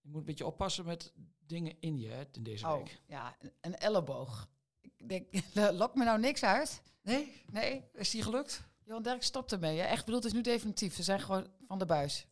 Je 0.00 0.08
moet 0.08 0.20
een 0.20 0.24
beetje 0.24 0.46
oppassen 0.46 0.84
met 0.84 1.12
dingen 1.38 1.76
in 1.80 1.98
je 1.98 2.08
hè, 2.08 2.24
in 2.32 2.42
deze 2.42 2.66
oh, 2.66 2.76
week. 2.76 3.00
ja, 3.06 3.36
een 3.60 3.76
elleboog. 3.76 4.48
Ik 4.80 5.08
denk, 5.08 5.26
lok 5.80 5.94
me 5.94 6.04
nou 6.04 6.20
niks 6.20 6.42
uit? 6.42 6.82
Nee? 7.02 7.42
Nee? 7.50 7.84
Is 7.92 8.10
die 8.10 8.22
gelukt? 8.22 8.62
Johan 8.84 9.02
Derk 9.02 9.22
stopt 9.22 9.52
ermee. 9.52 9.80
Echt 9.80 10.04
bedoeld 10.04 10.24
is 10.24 10.32
nu 10.32 10.40
definitief. 10.40 10.94
Ze 10.94 11.02
zijn 11.02 11.20
gewoon 11.20 11.46
van 11.66 11.78
de 11.78 11.86
buis. 11.86 12.26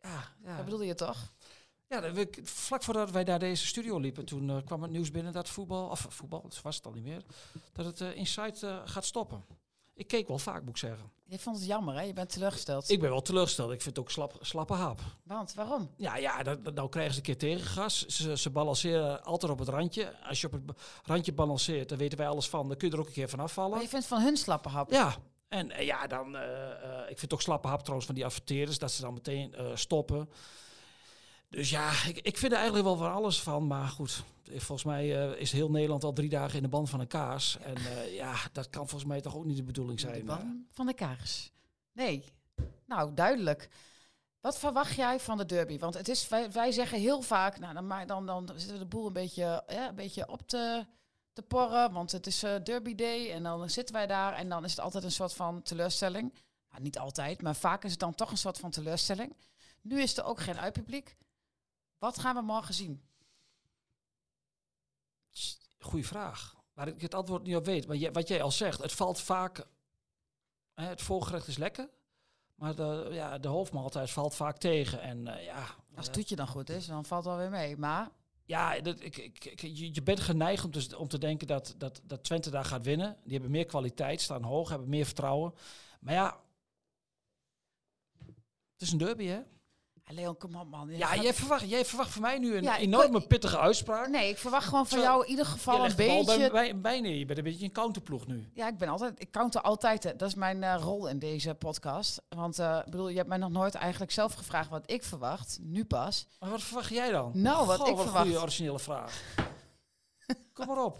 Ja, 0.00 0.34
ja. 0.42 0.56
Dat 0.56 0.64
bedoelde 0.64 0.86
je 0.86 0.94
toch? 0.94 1.32
Ja, 1.88 2.12
we- 2.12 2.28
vlak 2.42 2.82
voordat 2.82 3.10
wij 3.10 3.24
naar 3.24 3.38
deze 3.38 3.66
studio 3.66 3.98
liepen, 3.98 4.24
toen 4.24 4.50
eh, 4.50 4.56
kwam 4.64 4.82
het 4.82 4.90
nieuws 4.90 5.10
binnen 5.10 5.32
dat 5.32 5.48
voetbal, 5.48 5.88
of 5.88 6.06
voetbal, 6.08 6.42
dat 6.42 6.60
was 6.62 6.76
het 6.76 6.86
al 6.86 6.92
niet 6.92 7.04
meer, 7.04 7.22
dat 7.72 7.84
het 7.86 8.00
eh 8.00 8.16
Inside 8.16 8.66
eh, 8.66 8.76
gaat 8.84 9.04
stoppen. 9.04 9.44
Ik 9.94 10.06
keek 10.06 10.28
wel 10.28 10.38
vaak, 10.38 10.60
moet 10.60 10.68
ik 10.70 10.76
zeggen. 10.76 11.10
Je 11.24 11.38
vond 11.38 11.56
het 11.56 11.66
jammer, 11.66 11.94
hè? 11.94 12.00
Je 12.02 12.12
bent 12.12 12.30
teleurgesteld. 12.32 12.90
Ik 12.90 13.00
ben 13.00 13.10
wel 13.10 13.22
teleurgesteld. 13.22 13.72
Ik 13.72 13.82
vind 13.82 13.96
het 13.96 14.04
ook 14.04 14.10
slap, 14.10 14.36
slappe 14.40 14.72
hap. 14.74 15.00
Want, 15.22 15.54
waarom? 15.54 15.90
Ja, 15.96 16.16
ja, 16.16 16.42
dat, 16.42 16.64
dat- 16.64 16.74
nou 16.74 16.88
krijgen 16.88 17.12
ze 17.12 17.18
een 17.18 17.24
keer 17.24 17.38
tegengas. 17.38 18.06
Ze, 18.06 18.36
ze 18.36 18.50
balanceren 18.50 19.22
altijd 19.24 19.52
op 19.52 19.58
het 19.58 19.68
randje. 19.68 20.16
Als 20.22 20.40
je 20.40 20.46
op 20.46 20.52
het 20.52 20.62
randje 21.04 21.32
balanceert, 21.32 21.88
dan 21.88 21.98
weten 21.98 22.18
wij 22.18 22.28
alles 22.28 22.48
van. 22.48 22.68
Dan 22.68 22.76
kun 22.76 22.88
je 22.88 22.94
er 22.94 23.00
ook 23.00 23.06
een 23.06 23.12
keer 23.12 23.28
van 23.28 23.38
Maar 23.38 23.46
afvallen. 23.46 23.80
je 23.80 23.88
vindt 23.88 24.06
van 24.06 24.20
hun 24.22 24.36
slappe 24.36 24.68
hap. 24.68 24.90
Ja, 24.90 25.14
en 25.48 25.84
ja, 25.84 26.06
dan... 26.06 26.36
eh, 26.36 27.00
ik 27.00 27.06
vind 27.06 27.20
het 27.20 27.32
ook 27.32 27.42
slappe 27.42 27.68
hap 27.68 27.78
trouwens 27.80 28.06
van 28.06 28.14
die 28.14 28.24
adverteerders. 28.24 28.78
Dat 28.78 28.92
ze 28.92 29.00
dan 29.02 29.14
meteen 29.14 29.54
stoppen. 29.74 30.28
Dus 31.48 31.70
ja, 31.70 31.90
ik, 32.06 32.18
ik 32.18 32.38
vind 32.38 32.52
er 32.52 32.58
eigenlijk 32.58 32.86
wel 32.86 32.96
van 32.96 33.12
alles 33.12 33.42
van. 33.42 33.66
Maar 33.66 33.88
goed, 33.88 34.22
eh, 34.44 34.60
volgens 34.60 34.84
mij 34.84 35.30
eh, 35.30 35.40
is 35.40 35.52
heel 35.52 35.70
Nederland 35.70 36.04
al 36.04 36.12
drie 36.12 36.28
dagen 36.28 36.56
in 36.56 36.62
de 36.62 36.68
band 36.68 36.90
van 36.90 37.00
een 37.00 37.06
kaas. 37.06 37.58
En 37.62 37.76
eh, 37.76 38.14
ja, 38.14 38.34
dat 38.52 38.70
kan 38.70 38.88
volgens 38.88 39.10
mij 39.10 39.20
toch 39.20 39.36
ook 39.36 39.44
niet 39.44 39.56
de 39.56 39.62
bedoeling 39.62 40.00
De 40.00 40.06
zijn. 40.06 40.24
ban 40.24 40.66
van 40.70 40.86
de 40.86 40.94
kaars. 40.94 41.50
Nee. 41.92 42.24
Nou, 42.86 43.14
duidelijk. 43.14 43.68
Wat 44.40 44.58
verwacht 44.58 44.94
jij 44.94 45.20
van 45.20 45.36
de 45.36 45.46
derby? 45.46 45.78
Want 45.78 45.94
het 45.94 46.08
is, 46.08 46.28
wij, 46.28 46.52
wij 46.52 46.72
zeggen 46.72 46.98
heel 46.98 47.22
vaak, 47.22 47.58
nou, 47.58 48.06
dan, 48.06 48.26
dan, 48.26 48.46
dan 48.46 48.60
zitten 48.60 48.78
de 48.78 48.84
boel 48.86 49.06
een 49.06 49.12
beetje, 49.12 49.64
ja, 49.68 49.88
een 49.88 49.94
beetje 49.94 50.28
op 50.28 50.48
te, 50.48 50.86
te 51.32 51.42
porren, 51.42 51.92
want 51.92 52.12
het 52.12 52.26
is 52.26 52.42
eh, 52.42 52.54
derby 52.64 52.94
day 52.94 53.32
en 53.32 53.42
dan 53.42 53.70
zitten 53.70 53.94
wij 53.94 54.06
daar 54.06 54.32
en 54.32 54.48
dan 54.48 54.64
is 54.64 54.70
het 54.70 54.80
altijd 54.80 55.04
een 55.04 55.12
soort 55.12 55.32
van 55.32 55.62
teleurstelling. 55.62 56.32
Nou, 56.70 56.82
niet 56.82 56.98
altijd, 56.98 57.42
maar 57.42 57.54
vaak 57.54 57.84
is 57.84 57.90
het 57.90 58.00
dan 58.00 58.14
toch 58.14 58.30
een 58.30 58.36
soort 58.36 58.58
van 58.58 58.70
teleurstelling. 58.70 59.36
Nu 59.82 60.00
is 60.00 60.16
er 60.16 60.24
ook 60.24 60.40
geen 60.40 60.58
uitpubliek. 60.58 61.16
Wat 61.98 62.18
gaan 62.18 62.34
we 62.34 62.42
morgen 62.42 62.74
zien? 62.74 63.02
Goeie 65.78 66.06
vraag. 66.06 66.54
Waar 66.72 66.88
ik 66.88 67.00
het 67.00 67.14
antwoord 67.14 67.42
niet 67.42 67.56
op 67.56 67.64
weet. 67.64 67.86
Maar 67.86 68.12
wat 68.12 68.28
jij 68.28 68.42
al 68.42 68.50
zegt, 68.50 68.82
het 68.82 68.92
valt 68.92 69.20
vaak. 69.20 69.66
Hè, 70.74 70.84
het 70.84 71.02
voorgerecht 71.02 71.46
is 71.46 71.56
lekker. 71.58 71.88
Maar 72.54 72.74
de, 72.74 73.08
ja, 73.12 73.38
de 73.38 73.48
hoofdmaaltijd 73.48 74.10
valt 74.10 74.34
vaak 74.34 74.58
tegen. 74.58 75.00
En 75.00 75.26
eh, 75.26 75.44
ja, 75.44 75.66
Als 75.94 76.04
het 76.06 76.14
toetje 76.14 76.36
dan 76.36 76.46
goed 76.48 76.68
is, 76.70 76.86
dan 76.86 77.04
valt 77.04 77.24
het 77.24 77.32
wel 77.34 77.42
weer 77.42 77.50
mee. 77.58 77.76
Maar 77.76 78.10
ja 78.44 78.80
dat, 78.80 79.00
ik, 79.00 79.16
ik, 79.16 79.44
ik- 79.44 79.60
je, 79.60 79.94
je 79.94 80.02
bent 80.02 80.20
geneigd 80.20 80.64
om 80.64 80.70
te, 80.70 80.98
om 80.98 81.08
te 81.08 81.18
denken 81.18 81.46
dat, 81.46 81.74
dat, 81.78 82.00
dat 82.04 82.24
Twente 82.24 82.50
daar 82.50 82.64
gaat 82.64 82.84
winnen. 82.84 83.16
Die 83.22 83.32
hebben 83.32 83.50
meer 83.50 83.64
kwaliteit, 83.66 84.20
staan 84.20 84.42
hoog, 84.42 84.68
hebben 84.68 84.88
meer 84.88 85.04
vertrouwen. 85.04 85.54
Maar 86.00 86.14
ja, 86.14 86.40
het 88.72 88.82
is 88.82 88.92
een 88.92 88.98
derby, 88.98 89.24
hè? 89.24 89.40
Leon, 90.08 90.36
kom 90.36 90.54
op 90.54 90.68
man. 90.68 90.90
Ja, 90.96 91.06
gaat- 91.06 91.22
jij 91.22 91.34
verwacht, 91.34 91.68
jij 91.68 91.84
verwacht 91.84 92.10
van 92.10 92.22
mij 92.22 92.38
nu 92.38 92.56
een 92.56 92.62
Ja, 92.62 92.78
enorme 92.78 93.18
ik- 93.18 93.28
pittige 93.28 93.58
uitspraak. 93.58 94.08
Nee, 94.08 94.28
ik 94.30 94.38
verwacht 94.38 94.64
gewoon 94.68 94.86
van 94.86 94.98
Zo. 94.98 95.04
jou 95.04 95.22
in 95.24 95.30
ieder 95.30 95.46
geval 95.46 95.84
een 95.84 95.96
beetje... 95.96 96.24
bij, 96.38 96.50
bij, 96.50 96.80
bij 96.80 97.00
neer. 97.00 97.14
Je 97.16 97.24
bent 97.24 97.38
een 97.38 97.44
beetje 97.44 97.64
een 97.64 97.72
counterploeg 97.72 98.26
nu. 98.26 98.48
Ja, 98.54 98.68
ik 98.68 98.78
ben 98.78 98.88
altijd, 98.88 99.20
ik 99.20 99.30
counter 99.30 99.60
altijd. 99.60 100.02
hè. 100.02 100.16
Dat 100.16 100.28
is 100.28 100.34
mijn 100.34 100.62
eh, 100.62 100.76
rol 100.80 101.08
in 101.08 101.18
deze 101.18 101.54
podcast. 101.54 102.22
Want 102.28 102.58
eh, 102.58 102.82
bedoel, 102.84 103.08
je 103.08 103.16
hebt 103.16 103.28
mij 103.28 103.38
nog 103.38 103.50
nooit 103.50 103.74
eigenlijk 103.74 104.12
zelf 104.12 104.34
gevraagd 104.34 104.70
wat 104.70 104.90
ik 104.90 105.02
verwacht. 105.04 105.58
Nu 105.62 105.84
pas. 105.84 106.26
Maar 106.40 106.50
wat 106.50 106.62
verwacht 106.62 106.90
jij 106.90 107.10
dan? 107.10 107.30
Nou, 107.34 107.66
wat 107.66 107.76
Goh, 107.78 107.88
ik 107.88 107.94
wat 107.94 107.98
een 108.04 108.04
verwacht. 108.10 108.26
goede 108.26 108.40
originele 108.42 108.78
vraag. 108.78 109.22
Kom 110.54 110.66
maar 110.66 110.84
op. 110.84 110.98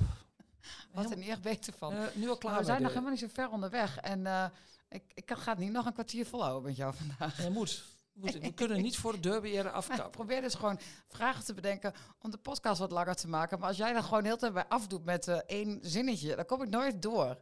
Wat 0.93 1.11
er 1.11 1.17
niet 1.17 1.29
echt 1.29 1.43
beter 1.43 1.73
van. 1.79 1.93
Eh, 1.93 2.03
nu 2.15 2.29
al 2.29 2.37
klaar 2.37 2.59
we 2.59 2.65
zijn 2.65 2.81
nog 2.83 2.91
helemaal 2.91 3.11
niet 3.11 3.21
zo 3.21 3.27
ver 3.33 3.51
onderweg. 3.51 3.99
En 3.99 4.53
ik, 4.89 5.03
ik 5.15 5.27
kan, 5.27 5.37
ga 5.37 5.51
het 5.51 5.59
niet 5.61 5.73
nog 5.73 5.87
een 5.87 5.93
kwartier 5.93 6.27
volhouden 6.27 6.63
met 6.63 6.77
jou 6.77 6.95
vandaag. 6.97 7.43
Je 7.43 7.51
moet. 7.51 7.85
We 8.21 8.53
kunnen 8.55 8.83
niet 8.83 8.97
voor 8.97 9.13
de 9.13 9.21
derby 9.21 9.49
ik 9.49 9.67
afkappen. 9.67 10.11
probeer 10.11 10.41
dus 10.41 10.55
gewoon 10.55 10.79
vragen 11.09 11.45
te 11.45 11.55
bedenken 11.55 11.93
om 12.19 12.31
de 12.31 12.37
podcast 12.39 12.79
wat 12.79 12.91
langer 12.91 13.15
te 13.15 13.29
maken. 13.29 13.59
Maar 13.59 13.69
als 13.69 13.77
jij 13.77 13.93
dan 13.93 14.03
gewoon 14.03 14.25
heel 14.25 14.37
tijd 14.37 14.53
bij 14.53 14.67
afdoet 14.69 15.05
met 15.05 15.29
eh, 15.29 15.37
één 15.47 15.79
zinnetje, 15.83 16.37
dan 16.37 16.47
kom 16.47 16.63
ik 16.63 16.69
nooit 16.69 17.03
door. 17.03 17.37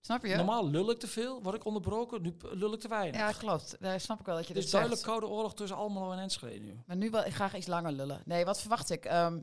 Snap 0.00 0.24
je? 0.24 0.36
Normaal 0.36 0.68
lul 0.68 0.90
ik 0.90 0.98
te 0.98 1.08
veel, 1.08 1.42
word 1.42 1.56
ik 1.56 1.64
onderbroken. 1.64 2.22
Nu 2.22 2.36
lul 2.40 2.72
ik 2.72 2.80
te 2.80 2.88
weinig. 2.88 3.20
Ja, 3.20 3.32
klopt. 3.32 3.76
Daar 3.80 4.00
snap 4.00 4.20
ik 4.20 4.26
wel 4.26 4.34
dat 4.36 4.46
je 4.46 4.52
Het 4.52 4.56
dit 4.56 4.66
is 4.66 4.70
duidelijk 4.72 5.02
zegt. 5.02 5.12
koude 5.12 5.34
oorlog 5.34 5.54
tussen 5.54 5.76
Almelo 5.76 6.12
en 6.12 6.18
Enschede 6.18 6.58
nu. 6.58 6.82
Maar 6.86 6.96
nu 6.96 7.10
wil 7.10 7.20
ik 7.24 7.34
graag 7.34 7.56
iets 7.56 7.66
langer 7.66 7.92
lullen. 7.92 8.22
Nee, 8.24 8.44
wat 8.44 8.60
verwacht 8.60 8.90
ik? 8.90 9.04
Ehm 9.04 9.38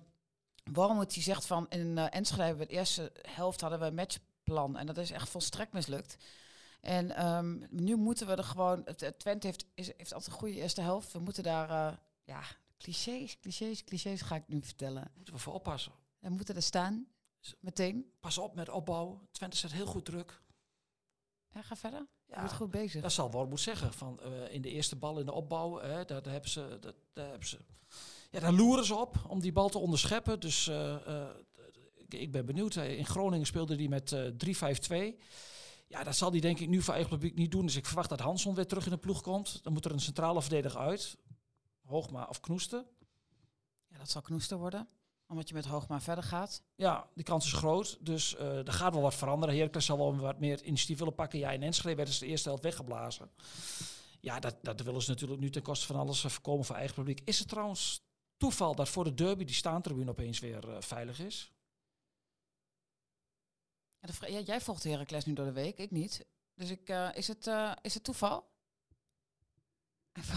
waarom 0.72 0.96
moet 0.96 1.14
hij 1.14 1.24
zegt 1.24 1.46
van 1.46 1.66
in 1.70 1.98
eh 1.98 2.06
Enschede 2.10 2.44
hebben 2.44 2.62
we 2.62 2.68
de 2.72 2.78
eerste 2.78 3.12
helft 3.22 3.62
hadden 3.62 3.80
we 3.80 3.86
een 3.86 3.96
matchplan 3.96 4.78
en 4.78 4.86
dat 4.86 4.98
is 4.98 5.12
echt 5.12 5.30
volstrekt 5.30 5.74
mislukt. 5.74 6.18
En 6.84 7.16
ehm, 7.16 7.60
nu 7.70 7.96
moeten 7.96 8.28
we 8.28 8.36
er 8.36 8.44
gewoon. 8.44 8.84
Twente 9.18 9.48
heeft, 9.48 9.66
is, 9.74 9.88
heeft 9.98 10.14
altijd 10.14 10.32
een 10.32 10.40
goede 10.40 10.56
eerste 10.56 10.82
helft. 10.82 11.12
We 11.12 11.20
moeten 11.20 11.44
daar 11.44 11.70
eh, 11.70 11.98
ja 12.24 12.42
clichés, 12.78 13.40
clichés, 13.40 13.84
clichés 13.84 14.22
ga 14.22 14.36
ik 14.36 14.48
nu 14.48 14.62
vertellen. 14.64 15.12
Moeten 15.16 15.34
we 15.34 15.40
voor 15.40 15.54
oppassen. 15.54 15.92
We 16.20 16.30
moeten 16.30 16.56
er 16.56 16.62
staan 16.62 17.08
meteen. 17.60 18.12
Pas 18.20 18.38
op 18.38 18.56
met 18.56 18.70
opbouw. 18.70 19.28
Twente 19.32 19.58
zet 19.58 19.72
heel 19.72 19.86
goed 19.86 20.06
druk. 20.06 20.42
Ja, 21.54 21.62
ga 21.62 21.76
verder. 21.76 22.00
Je 22.26 22.34
Ja, 22.34 22.40
bent 22.40 22.54
goed 22.54 22.72
bezig. 22.72 23.02
dat 23.02 23.12
zal 23.12 23.32
Wormoed 23.32 23.60
zeggen. 23.60 23.94
Van, 23.94 24.20
eh, 24.22 24.54
in 24.54 24.62
de 24.62 24.70
eerste 24.70 24.96
bal 24.96 25.20
in 25.20 25.26
de 25.26 25.32
opbouw, 25.32 25.80
hè, 25.80 26.06
daar, 26.06 26.22
daar 26.22 26.34
hebben 26.34 26.50
ze, 26.52 26.80
daar 27.14 27.30
hebben 27.30 27.48
ze... 27.48 27.60
Ja, 28.32 28.40
daar 28.40 28.54
loeren 28.54 28.86
ze 28.86 28.96
op 28.96 29.26
om 29.28 29.40
die 29.40 29.52
bal 29.52 29.70
te 29.70 29.78
onderscheppen. 29.78 30.40
Dus 30.40 30.68
eh, 30.68 31.30
ik, 31.96 32.14
ik 32.14 32.32
ben 32.32 32.46
benieuwd. 32.46 32.76
In 32.76 33.06
Groningen 33.06 33.46
speelde 33.46 33.76
hij 33.76 33.88
met 33.88 34.12
eh 34.12 35.14
3-5-2. 35.16 35.20
Ja, 35.94 36.04
dat 36.04 36.16
zal 36.16 36.32
hij 36.32 36.40
denk 36.40 36.60
ik 36.60 36.70
nu 36.70 36.82
voor 36.82 36.94
eigen 36.94 37.12
publiek 37.12 37.36
niet 37.36 37.52
doen. 37.52 37.66
Dus 37.66 37.76
ik 37.76 37.86
verwacht 37.86 38.10
dat 38.10 38.20
Hansson 38.20 38.56
weer 38.56 38.68
terug 38.68 38.86
in 38.86 38.92
de 38.92 38.98
ploeg 38.98 39.22
komt. 39.22 39.64
Dan 39.64 39.74
moet 39.74 39.86
er 39.86 39.92
een 39.92 40.00
centrale 40.00 40.42
verdediger 40.42 40.80
uit. 40.80 41.18
Hoogma 41.86 42.26
of 42.30 42.40
Knoesten. 42.40 42.86
Ja, 43.88 43.98
dat 43.98 44.10
zal 44.10 44.22
knoester 44.22 44.58
worden. 44.58 44.88
Omdat 45.28 45.48
je 45.48 45.54
met 45.54 45.66
Hoogma 45.66 46.02
verder 46.02 46.24
gaat. 46.24 46.64
Ja, 46.76 47.08
die 47.14 47.24
kans 47.24 47.46
is 47.46 47.54
groot. 47.54 47.98
Dus 48.02 48.36
eh 48.36 48.68
er 48.68 48.74
gaat 48.74 48.94
wel 48.94 49.02
wat 49.02 49.16
veranderen. 49.16 49.56
Heracles 49.56 49.86
zal 49.86 49.98
wel 49.98 50.16
wat 50.16 50.40
meer 50.40 50.64
initiatief 50.64 50.98
willen 50.98 51.16
pakken. 51.16 51.40
Ja, 51.40 51.52
in 51.52 51.64
Enschede 51.64 51.96
werden 51.96 52.14
ze 52.14 52.20
de 52.20 52.26
eerste 52.26 52.48
helft 52.48 52.64
weggeblazen. 52.64 53.30
Ja, 54.20 54.40
dat, 54.40 54.56
dat 54.62 54.82
willen 54.82 55.02
ze 55.02 55.10
natuurlijk 55.10 55.42
nu 55.42 55.50
ten 55.50 55.62
koste 55.62 55.86
van 55.86 55.96
alles 55.96 56.22
voorkomen 56.22 56.66
voor 56.66 56.76
eigen 56.76 56.96
publiek. 56.96 57.22
Is 57.24 57.40
het 57.40 57.48
trouwens 57.48 58.04
toeval 58.38 58.76
dat 58.76 58.90
voor 58.90 59.04
de 59.04 59.14
derby 59.14 59.46
die 59.46 59.56
staantribune 59.56 60.10
opeens 60.10 60.40
weer 60.40 60.70
eh, 60.70 60.76
veilig 60.80 61.20
is? 61.20 61.52
Ja, 64.04 64.28
ja, 64.28 64.40
jij 64.40 64.62
volgt 64.62 64.84
Heracles 64.84 65.26
nu 65.26 65.34
door 65.34 65.46
de 65.46 65.52
week, 65.52 65.78
ik 65.78 65.92
niet. 65.92 66.26
Dus 66.56 66.70
ik, 66.70 66.90
eh, 66.90 67.10
is, 67.14 67.28
het, 67.28 67.48
eh, 67.48 67.72
is 67.82 67.94
het 67.94 68.04
toeval? 68.04 68.52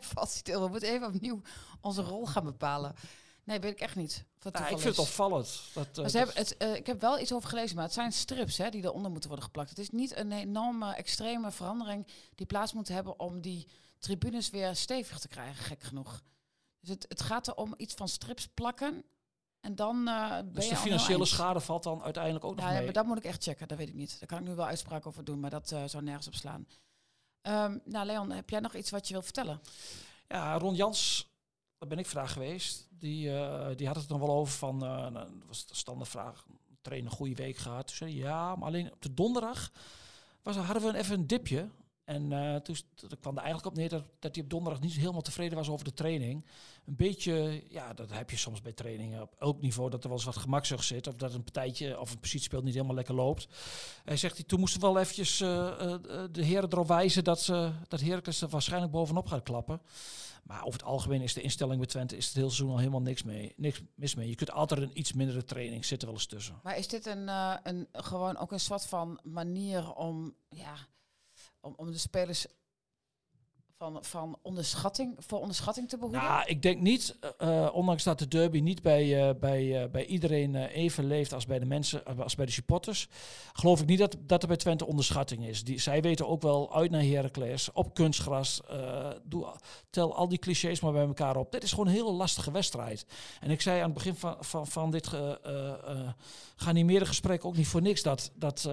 Valt 0.00 0.30
stil. 0.30 0.62
We 0.62 0.68
moeten 0.68 0.88
even 0.88 1.06
opnieuw 1.06 1.42
onze 1.80 2.02
rol 2.02 2.26
gaan 2.26 2.44
bepalen. 2.44 2.94
Nee, 3.44 3.60
weet 3.60 3.72
ik 3.72 3.80
echt 3.80 3.96
niet. 3.96 4.24
het 4.38 4.58
Ja, 4.58 4.60
ik 4.60 4.66
vind 4.66 4.82
het 4.82 4.92
is. 4.92 4.98
opvallend. 4.98 5.62
Dat, 5.74 5.98
eh, 5.98 6.12
hebben 6.12 6.34
het, 6.34 6.56
eh, 6.56 6.74
ik 6.74 6.86
heb 6.86 7.00
wel 7.00 7.18
iets 7.18 7.32
over 7.32 7.48
gelezen, 7.48 7.76
maar 7.76 7.84
het 7.84 7.92
zijn 7.92 8.12
strips 8.12 8.56
hè, 8.56 8.70
die 8.70 8.84
eronder 8.84 9.10
moeten 9.10 9.28
worden 9.28 9.46
geplakt. 9.46 9.68
Het 9.70 9.78
is 9.78 9.90
niet 9.90 10.16
een 10.16 10.32
enorme, 10.32 10.94
extreme 10.94 11.50
verandering 11.50 12.06
die 12.34 12.46
plaats 12.46 12.72
moet 12.72 12.88
hebben 12.88 13.20
om 13.20 13.40
die 13.40 13.68
tribunes 13.98 14.50
weer 14.50 14.76
stevig 14.76 15.18
te 15.18 15.28
krijgen, 15.28 15.64
gek 15.64 15.82
genoeg. 15.82 16.22
Dus 16.80 16.88
het, 16.88 17.04
het 17.08 17.22
gaat 17.22 17.46
er 17.46 17.54
om 17.54 17.74
iets 17.76 17.94
van 17.94 18.08
strips 18.08 18.48
plakken 18.48 19.04
en 19.62 19.74
dan 19.74 20.04
ben 20.04 20.52
dus 20.52 20.64
je 20.64 20.70
de 20.70 20.76
financiële 20.76 21.24
schade 21.24 21.60
valt 21.60 21.82
dan 21.82 22.02
uiteindelijk 22.02 22.44
ook 22.44 22.54
nog 22.54 22.64
Ja, 22.64 22.70
ja, 22.70 22.76
mee. 22.76 22.84
maar 22.84 22.92
dat 22.94 23.06
moet 23.06 23.16
ik 23.16 23.24
echt 23.24 23.42
checken. 23.42 23.68
Dat 23.68 23.78
weet 23.78 23.88
ik 23.88 23.94
niet. 23.94 24.16
Daar 24.18 24.28
kan 24.28 24.38
ik 24.38 24.44
nu 24.44 24.54
wel 24.54 24.66
uitspraak 24.66 25.06
over 25.06 25.24
doen, 25.24 25.40
maar 25.40 25.50
dat 25.50 25.72
eh, 25.72 25.84
zou 25.86 26.02
nergens 26.02 26.26
op 26.26 26.34
slaan. 26.34 26.66
Ehm, 27.42 27.78
nou, 27.84 28.06
Leon, 28.06 28.30
heb 28.30 28.50
jij 28.50 28.60
nog 28.60 28.74
iets 28.74 28.90
wat 28.90 29.06
je 29.06 29.12
wil 29.12 29.22
vertellen? 29.22 29.60
Ja, 30.28 30.58
Ron 30.58 30.74
Jans, 30.74 31.28
daar 31.78 31.88
ben 31.88 31.98
ik 31.98 32.06
vraag 32.06 32.32
geweest. 32.32 32.86
Die, 32.90 33.36
eh, 33.38 33.76
die 33.76 33.86
had 33.86 33.96
het 33.96 34.08
nog 34.08 34.18
wel 34.20 34.30
over 34.30 34.54
van, 34.54 34.76
nou, 34.76 35.12
dat 35.12 35.28
was 35.46 35.66
de 35.66 35.74
standaardvraag, 35.74 36.46
trainen 36.80 37.10
een 37.10 37.16
goede 37.16 37.34
week 37.34 37.56
gehad. 37.56 37.86
Toen 37.86 37.96
zei 37.96 38.10
hij, 38.10 38.28
ja, 38.28 38.56
maar 38.56 38.66
alleen 38.68 38.92
op 38.92 39.02
de 39.02 39.14
donderdag 39.14 39.70
was, 40.42 40.56
hadden 40.56 40.92
we 40.92 40.98
even 40.98 41.18
een 41.18 41.26
dipje. 41.26 41.68
En 42.04 42.32
eh, 42.32 42.56
toen, 42.56 42.76
kwam 43.20 43.36
er 43.36 43.42
eigenlijk 43.42 43.66
op 43.66 43.76
neer 43.76 43.88
dat, 43.88 44.04
dat 44.18 44.34
hij 44.34 44.44
op 44.44 44.50
donderdag 44.50 44.80
niet 44.80 44.92
helemaal 44.92 45.20
tevreden 45.20 45.58
was 45.58 45.68
over 45.68 45.84
de 45.84 45.94
training. 45.94 46.44
Een 46.86 46.96
beetje, 46.96 47.64
ja, 47.68 47.94
dat 47.94 48.12
heb 48.12 48.30
je 48.30 48.36
soms 48.36 48.60
bij 48.60 48.72
trainingen 48.72 49.22
op 49.22 49.34
elk 49.38 49.60
niveau, 49.60 49.90
dat 49.90 50.02
er 50.02 50.08
wel 50.08 50.16
eens 50.16 50.26
wat 50.26 50.36
gemakzucht 50.36 50.84
zit. 50.84 51.06
Of 51.06 51.14
dat 51.14 51.34
een 51.34 51.42
partijtje 51.42 52.00
of 52.00 52.10
een 52.10 52.18
positiespeel 52.18 52.62
niet 52.62 52.74
helemaal 52.74 52.94
lekker 52.94 53.14
loopt. 53.14 53.48
Hij 54.04 54.16
zegt, 54.16 54.36
hij, 54.36 54.44
toen 54.44 54.60
moesten 54.60 54.80
we 54.80 54.86
wel 54.86 54.98
eventjes 54.98 55.40
eh, 55.40 55.92
eh, 55.92 56.00
de 56.30 56.44
heren 56.44 56.72
erop 56.72 56.88
wijzen 56.88 57.24
dat, 57.24 57.40
ze, 57.40 57.72
dat 57.88 58.00
Heracles 58.00 58.42
er 58.42 58.48
waarschijnlijk 58.48 58.92
bovenop 58.92 59.26
gaat 59.26 59.42
klappen. 59.42 59.80
Maar 60.42 60.64
over 60.64 60.80
het 60.80 60.88
algemeen 60.88 61.22
is 61.22 61.34
de 61.34 61.40
instelling 61.42 61.78
bij 61.78 61.86
Twente 61.86 62.16
is 62.16 62.26
het 62.26 62.34
hele 62.34 62.46
seizoen 62.46 62.70
al 62.70 62.78
helemaal 62.78 63.02
niks, 63.02 63.22
mee, 63.22 63.52
niks 63.56 63.80
mis 63.94 64.14
mee. 64.14 64.28
Je 64.28 64.34
kunt 64.34 64.50
altijd 64.50 64.80
een 64.80 64.98
iets 64.98 65.12
mindere 65.12 65.44
training, 65.44 65.84
zit 65.84 66.00
er 66.00 66.06
wel 66.06 66.16
eens 66.16 66.26
tussen. 66.26 66.60
Maar 66.62 66.78
is 66.78 66.88
dit 66.88 67.06
een, 67.06 67.28
een, 67.62 67.88
gewoon 67.92 68.36
ook 68.36 68.52
een 68.52 68.60
soort 68.60 68.86
van 68.86 69.20
manier 69.22 69.94
om, 69.94 70.34
ja, 70.48 70.74
om, 71.62 71.74
om 71.76 71.90
de 71.90 71.98
spelers 71.98 72.46
van, 73.82 74.04
van 74.04 74.38
onderschatting, 74.42 75.14
voor 75.18 75.40
onderschatting 75.40 75.88
te 75.88 75.96
behoeden? 75.96 76.22
Nou, 76.22 76.42
ik 76.46 76.62
denk 76.62 76.80
niet, 76.80 77.16
eh, 77.20 77.64
eh, 77.64 77.74
ondanks 77.74 78.02
dat 78.02 78.18
de 78.18 78.28
derby 78.28 78.60
niet 78.60 78.82
bij, 78.82 79.28
eh, 79.28 79.34
bij, 79.40 79.90
bij 79.90 80.04
iedereen 80.04 80.56
even 80.56 81.06
leeft 81.06 81.32
als 81.32 81.46
bij 81.46 81.58
de 81.58 81.66
mensen, 81.66 82.04
als 82.18 82.34
bij 82.34 82.46
de 82.46 82.52
supporters, 82.52 83.08
geloof 83.52 83.80
ik 83.80 83.86
niet 83.86 83.98
dat, 83.98 84.16
dat 84.20 84.42
er 84.42 84.48
bij 84.48 84.56
Twente 84.56 84.86
onderschatting 84.86 85.46
is. 85.46 85.64
Die, 85.64 85.80
zij 85.80 86.02
weten 86.02 86.28
ook 86.28 86.42
wel 86.42 86.74
uit 86.74 86.90
naar 86.90 87.02
Heracles, 87.02 87.72
op 87.72 87.94
kunstgras, 87.94 88.60
doe, 89.24 89.54
tel 89.90 90.14
al 90.14 90.28
die 90.28 90.38
clichés 90.38 90.80
maar 90.80 90.92
bij 90.92 91.06
elkaar 91.06 91.36
op. 91.36 91.52
Dit 91.52 91.62
is 91.62 91.70
gewoon 91.70 91.86
een 91.86 91.92
hele 91.92 92.12
lastige 92.12 92.50
wedstrijd. 92.50 93.06
En 93.40 93.50
ik 93.50 93.60
zei 93.60 93.78
aan 93.78 93.84
het 93.84 93.94
begin 93.94 94.14
van, 94.14 94.36
van, 94.40 94.66
van 94.66 94.90
dit 94.90 95.10
eh, 95.12 96.08
geanimeerde 96.56 97.06
gesprek 97.06 97.44
ook 97.44 97.56
niet 97.56 97.66
voor 97.66 97.82
niks 97.82 98.02
dat, 98.02 98.30
dat, 98.34 98.68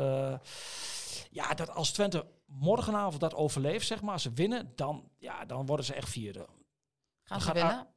ja, 1.29 1.53
dat 1.53 1.69
als 1.69 1.91
Twente 1.91 2.25
morgenavond 2.45 3.19
dat 3.19 3.33
overleeft, 3.33 3.87
zeg 3.87 4.01
maar, 4.01 4.19
ze 4.19 4.31
winnen, 4.31 4.71
dan, 4.75 5.11
ja, 5.17 5.45
dan 5.45 5.65
worden 5.65 5.85
ze 5.85 5.93
echt 5.93 6.09
vierde. 6.09 6.47
Gaan 7.23 7.41
ze 7.41 7.53
winnen? 7.53 7.87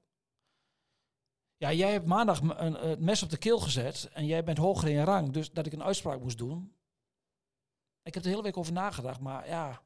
Ja, 1.56 1.72
jij 1.72 1.92
hebt 1.92 2.06
maandag 2.06 2.40
een, 2.40 2.74
het 2.74 3.00
mes 3.00 3.22
op 3.22 3.30
de 3.30 3.36
keel 3.36 3.58
gezet 3.58 4.10
en 4.12 4.26
jij 4.26 4.44
bent 4.44 4.58
hoger 4.58 4.88
in 4.88 5.04
rang, 5.04 5.32
dus 5.32 5.52
dat 5.52 5.66
ik 5.66 5.72
een 5.72 5.82
uitspraak 5.82 6.20
moest 6.20 6.38
doen. 6.38 6.74
Ik 8.02 8.14
heb 8.14 8.14
er 8.14 8.22
de 8.22 8.28
hele 8.28 8.42
week 8.42 8.56
over 8.56 8.72
nagedacht, 8.72 9.20
maar 9.20 9.48
ja, 9.48 9.82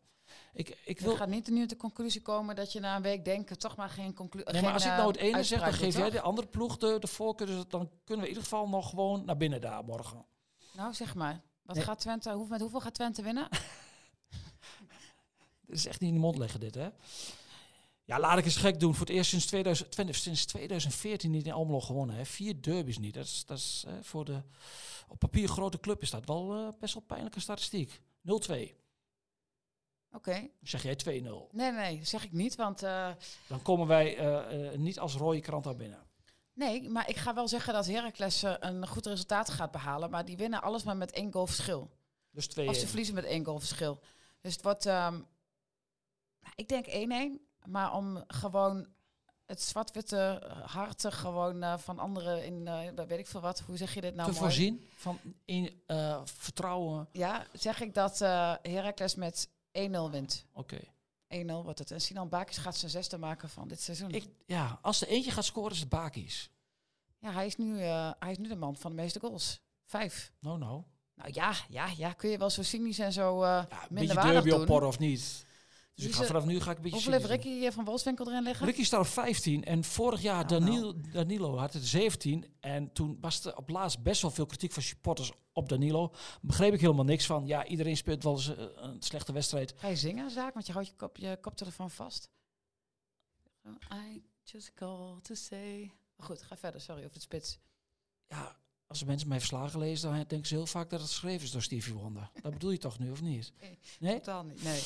ik, 0.53 0.69
ik 0.85 0.99
Je 0.99 1.05
wil... 1.05 1.17
gaat 1.17 1.29
niet 1.29 1.49
nu 1.49 1.61
tot 1.61 1.69
de 1.69 1.77
conclusie 1.77 2.23
komen 2.23 2.57
dat 2.57 2.73
je 2.73 2.81
na 2.81 2.97
een 2.97 3.03
week 3.03 3.25
denken 3.25 3.59
toch 3.59 3.77
maar 3.77 3.91
geen 3.91 4.15
conclusie. 4.15 4.53
Nee, 4.53 4.63
maar 4.63 4.73
als 4.73 4.85
ik 4.85 4.91
nou 4.91 5.07
het 5.07 5.17
ene 5.17 5.45
zeg, 5.45 5.61
dan 5.61 5.73
geef 5.73 5.97
jij 5.97 6.05
de 6.05 6.11
de. 6.11 6.21
andere 6.21 6.47
ploeg 6.47 6.77
de, 6.77 6.99
de 6.99 7.07
voorkeur, 7.07 7.47
dus 7.47 7.65
dan 7.69 7.91
kunnen 8.05 8.25
we 8.25 8.31
in 8.31 8.37
ieder 8.37 8.43
geval 8.43 8.69
nog 8.69 8.91
gewoon 8.91 9.25
naar 9.25 9.37
binnen 9.37 9.61
daar 9.61 9.85
morgen. 9.85 10.27
Nou, 10.73 10.95
zeg 10.95 11.15
maar. 11.15 11.43
Wat 11.67 11.77
Nee. 11.77 11.85
gaat 11.85 11.99
Twente, 11.99 12.33
hoe, 12.33 12.49
met 12.49 12.61
hoeveel 12.61 12.81
gaat 12.81 12.95
Twente 12.95 13.23
winnen? 13.23 13.49
Dit 15.67 15.77
is 15.77 15.87
echt 15.87 16.01
niet 16.01 16.09
in 16.09 16.15
de 16.15 16.21
mond 16.21 16.39
leggen 16.39 16.61
dit, 16.61 16.75
hè? 16.75 16.89
Ja, 18.05 18.19
laat 18.19 18.39
ik 18.39 18.45
eens 18.45 18.57
gek 18.57 18.81
doen. 18.81 18.95
Voor 18.95 19.07
het 19.07 19.15
eerst 19.15 19.31
sinds, 19.31 19.47
2000, 19.47 19.91
Twente 19.91 20.13
heeft 20.13 20.25
sinds 20.25 20.45
2014 20.45 21.31
niet 21.31 21.47
in 21.47 21.53
Almelo 21.53 21.81
gewonnen. 21.81 22.17
Hè. 22.17 22.25
Vier 22.25 22.63
derbies 22.63 22.99
niet. 22.99 23.15
Dat 23.15 23.25
is, 23.25 23.45
dat 23.47 23.59
is 23.59 23.85
hè, 23.87 24.05
voor 24.05 24.25
de 24.25 24.43
op 25.09 25.19
papier 25.19 25.49
grote 25.49 25.81
club 25.81 26.03
is 26.03 26.11
dat 26.11 26.27
wel 26.27 26.55
eh, 26.55 26.69
best 26.81 26.95
wel 26.95 27.03
pijnlijke 27.03 27.41
statistiek. 27.41 28.01
0-2. 28.51 28.55
Oké. 30.13 30.49
Zeg 30.63 30.83
jij 30.83 30.97
2-0. 31.05 31.09
Nee, 31.51 31.73
nee, 31.73 31.99
dat 31.99 32.07
zeg 32.07 32.25
ik 32.25 32.33
niet. 32.33 32.55
Want 32.55 32.83
eh, 32.83 33.11
Dan 33.49 33.63
komen 33.63 33.87
wij 33.87 34.17
eh, 34.17 34.79
niet 34.79 34.99
als 34.99 35.15
rode 35.15 35.41
krant 35.41 35.65
daar 35.65 35.77
binnen. 35.77 36.06
Nee, 36.57 36.89
maar 36.89 37.09
ik 37.09 37.17
ga 37.17 37.35
wel 37.35 37.49
zeggen 37.49 37.73
dat 37.73 37.87
Heracles 37.87 38.43
eh, 38.43 38.55
een 38.59 38.87
goed 38.87 39.07
resultaat 39.07 39.51
gaat 39.51 39.71
behalen. 39.71 40.11
Maar 40.11 40.25
die 40.25 40.37
winnen 40.37 40.63
alles 40.63 40.83
maar 40.83 40.97
met 40.97 41.11
één 41.11 41.33
goal 41.33 41.47
verschil. 41.47 41.91
Dus 42.31 42.47
2 42.47 42.69
Of 42.69 42.77
ze 42.77 42.87
verliezen 42.87 43.15
met 43.15 43.25
één 43.25 43.45
goal 43.45 43.59
verschil. 43.59 44.01
Dus 44.41 44.53
het 44.53 44.63
wordt, 44.63 44.85
nou, 44.85 45.25
ik 46.55 46.69
denk 46.69 46.87
1-1. 46.87 47.43
Maar 47.65 47.95
om 47.95 48.25
gewoon 48.27 48.87
het 49.47 49.63
zwart-witte 49.63 50.53
hart 50.65 51.05
gewoon 51.09 51.63
eh, 51.63 51.79
van 51.79 51.99
anderen 51.99 52.45
in, 52.45 52.69
eh, 52.69 53.07
weet 53.07 53.19
ik 53.19 53.27
veel 53.27 53.41
wat, 53.41 53.61
hoe 53.61 53.77
zeg 53.77 53.95
je 53.95 54.01
dit 54.01 54.15
nou 54.15 54.33
te 54.33 54.39
mooi? 54.39 54.45
voorzien 54.45 54.89
van 54.97 55.19
in, 55.45 55.83
vertrouwen. 56.25 57.09
Ja, 57.13 57.47
zeg 57.53 57.81
ik 57.81 57.95
dat 57.95 58.19
Heracles 58.63 59.15
met 59.15 59.49
1-0 59.73 60.11
wint. 60.11 60.47
Oké. 60.53 60.79
1-0 61.29 61.47
wordt 61.63 61.79
het. 61.79 61.91
En 61.91 62.01
Sinan 62.01 62.29
Bakis 62.29 62.57
gaat 62.57 62.77
zijn 62.77 62.91
zesde 62.91 63.19
maken 63.19 63.49
van 63.49 63.69
dit 63.69 63.81
seizoen. 63.81 64.11
Ik- 64.11 64.29
Ja, 64.47 64.79
als 64.83 65.01
er 65.01 65.09
eentje 65.09 65.31
gaat 65.31 65.45
scoren 65.45 65.73
is 65.73 65.81
het 65.81 65.89
Bakis. 65.89 66.51
Ja, 67.19 67.33
hij 67.33 67.47
is, 67.47 67.57
nu, 67.57 67.81
eh, 67.81 68.11
hij 68.19 68.31
is 68.31 68.39
nu 68.39 68.49
de 68.49 68.57
man 68.57 68.77
van 68.77 68.91
de 68.97 69.03
meeste 69.03 69.21
goals. 69.21 69.61
Vijf. 69.85 70.33
Nou, 70.41 70.59
nou. 70.59 70.83
Nou 71.15 71.31
ja, 71.33 71.53
ja, 71.69 71.89
ja, 71.97 72.13
kun 72.13 72.31
je 72.31 72.39
wel 72.39 72.51
zo 72.51 72.63
cynisch 72.63 72.99
en 72.99 73.13
zo 73.13 73.43
eh 73.43 73.49
Ja, 73.49 73.67
minder 73.69 73.89
beetje 73.89 74.15
waardig 74.15 74.33
derby 74.33 74.51
doen. 74.51 74.61
opporren 74.61 74.89
of 74.89 74.99
niet. 74.99 75.47
Dus 75.97 76.05
ik 76.05 76.15
ga 76.15 76.25
vanaf 76.25 76.45
nu 76.45 76.61
ga 76.61 76.71
ik 76.71 76.77
een 76.77 76.83
beetje 76.83 76.97
Hoeveel 76.97 77.13
heeft. 77.13 77.45
Ricky 77.45 77.65
eh, 77.65 77.73
van 77.73 77.85
Wolfswinkel 77.85 78.29
erin 78.29 78.43
liggen? 78.43 78.67
Ricky 78.67 78.85
staat 78.85 79.01
op 79.01 79.07
15 79.07 79.65
en 79.65 79.85
vorig 79.85 80.23
jaar 80.23 80.45
Nou, 80.45 80.61
Danilo, 80.61 80.95
Danilo 81.13 81.57
had 81.57 81.73
het 81.73 81.87
17 81.87 82.45
en 82.61 82.93
toen 82.93 83.19
was 83.21 83.45
er 83.45 83.57
op 83.57 83.69
laatst 83.69 84.03
best 84.03 84.23
wel 84.23 84.31
veel 84.31 84.47
kritiek 84.47 84.73
van 84.73 84.83
supporters 84.83 85.33
op 85.53 85.69
Danilo. 85.69 86.13
Begreep 86.43 86.73
ik 86.73 86.81
helemaal 86.81 87.05
niks 87.05 87.27
van. 87.27 87.47
Ja, 87.47 87.67
iedereen 87.67 87.97
speelt 87.97 88.23
wel 88.23 88.33
eens 88.33 88.57
eh, 88.57 88.65
een 88.75 89.03
slechte 89.03 89.33
wedstrijd. 89.33 89.75
Ga 89.77 89.89
je 89.89 89.97
zingen, 89.97 90.31
Zaak? 90.31 90.55
Want 90.55 90.67
je 90.67 90.73
houdt 90.73 90.89
je, 90.89 90.95
kop, 90.95 91.17
je 91.17 91.39
koptelefoon 91.41 91.91
vast. 91.91 92.31
I 93.93 94.23
just 94.43 94.75
call 94.75 95.19
to 95.23 95.35
say... 95.35 95.91
Maar 96.17 96.27
Goed, 96.27 96.43
ga 96.43 96.57
verder. 96.57 96.81
Sorry, 96.81 97.05
of 97.05 97.13
het 97.13 97.23
spits. 97.23 97.59
Ja, 98.29 98.57
als 98.87 99.05
mensen 99.05 99.29
mijn 99.29 99.41
verslagen 99.41 99.79
lezen, 99.79 100.11
dan 100.11 100.25
denken 100.29 100.47
ze 100.47 100.55
heel 100.55 100.67
vaak 100.67 100.91
dat 100.91 101.01
het 101.01 101.09
geschreven 101.09 101.45
is 101.45 101.51
door 101.51 101.63
Stevie 101.63 101.95
Wonder. 101.95 102.31
Dat 102.43 102.53
bedoel 102.53 102.71
je 102.71 102.79
toch 102.79 102.99
nu, 102.99 103.11
of 103.11 103.21
niet? 103.21 103.53
Nee. 103.61 103.79
Nee? 103.99 104.15
Totaal 104.15 104.45
niet. 104.45 104.63
Nee. 104.63 104.83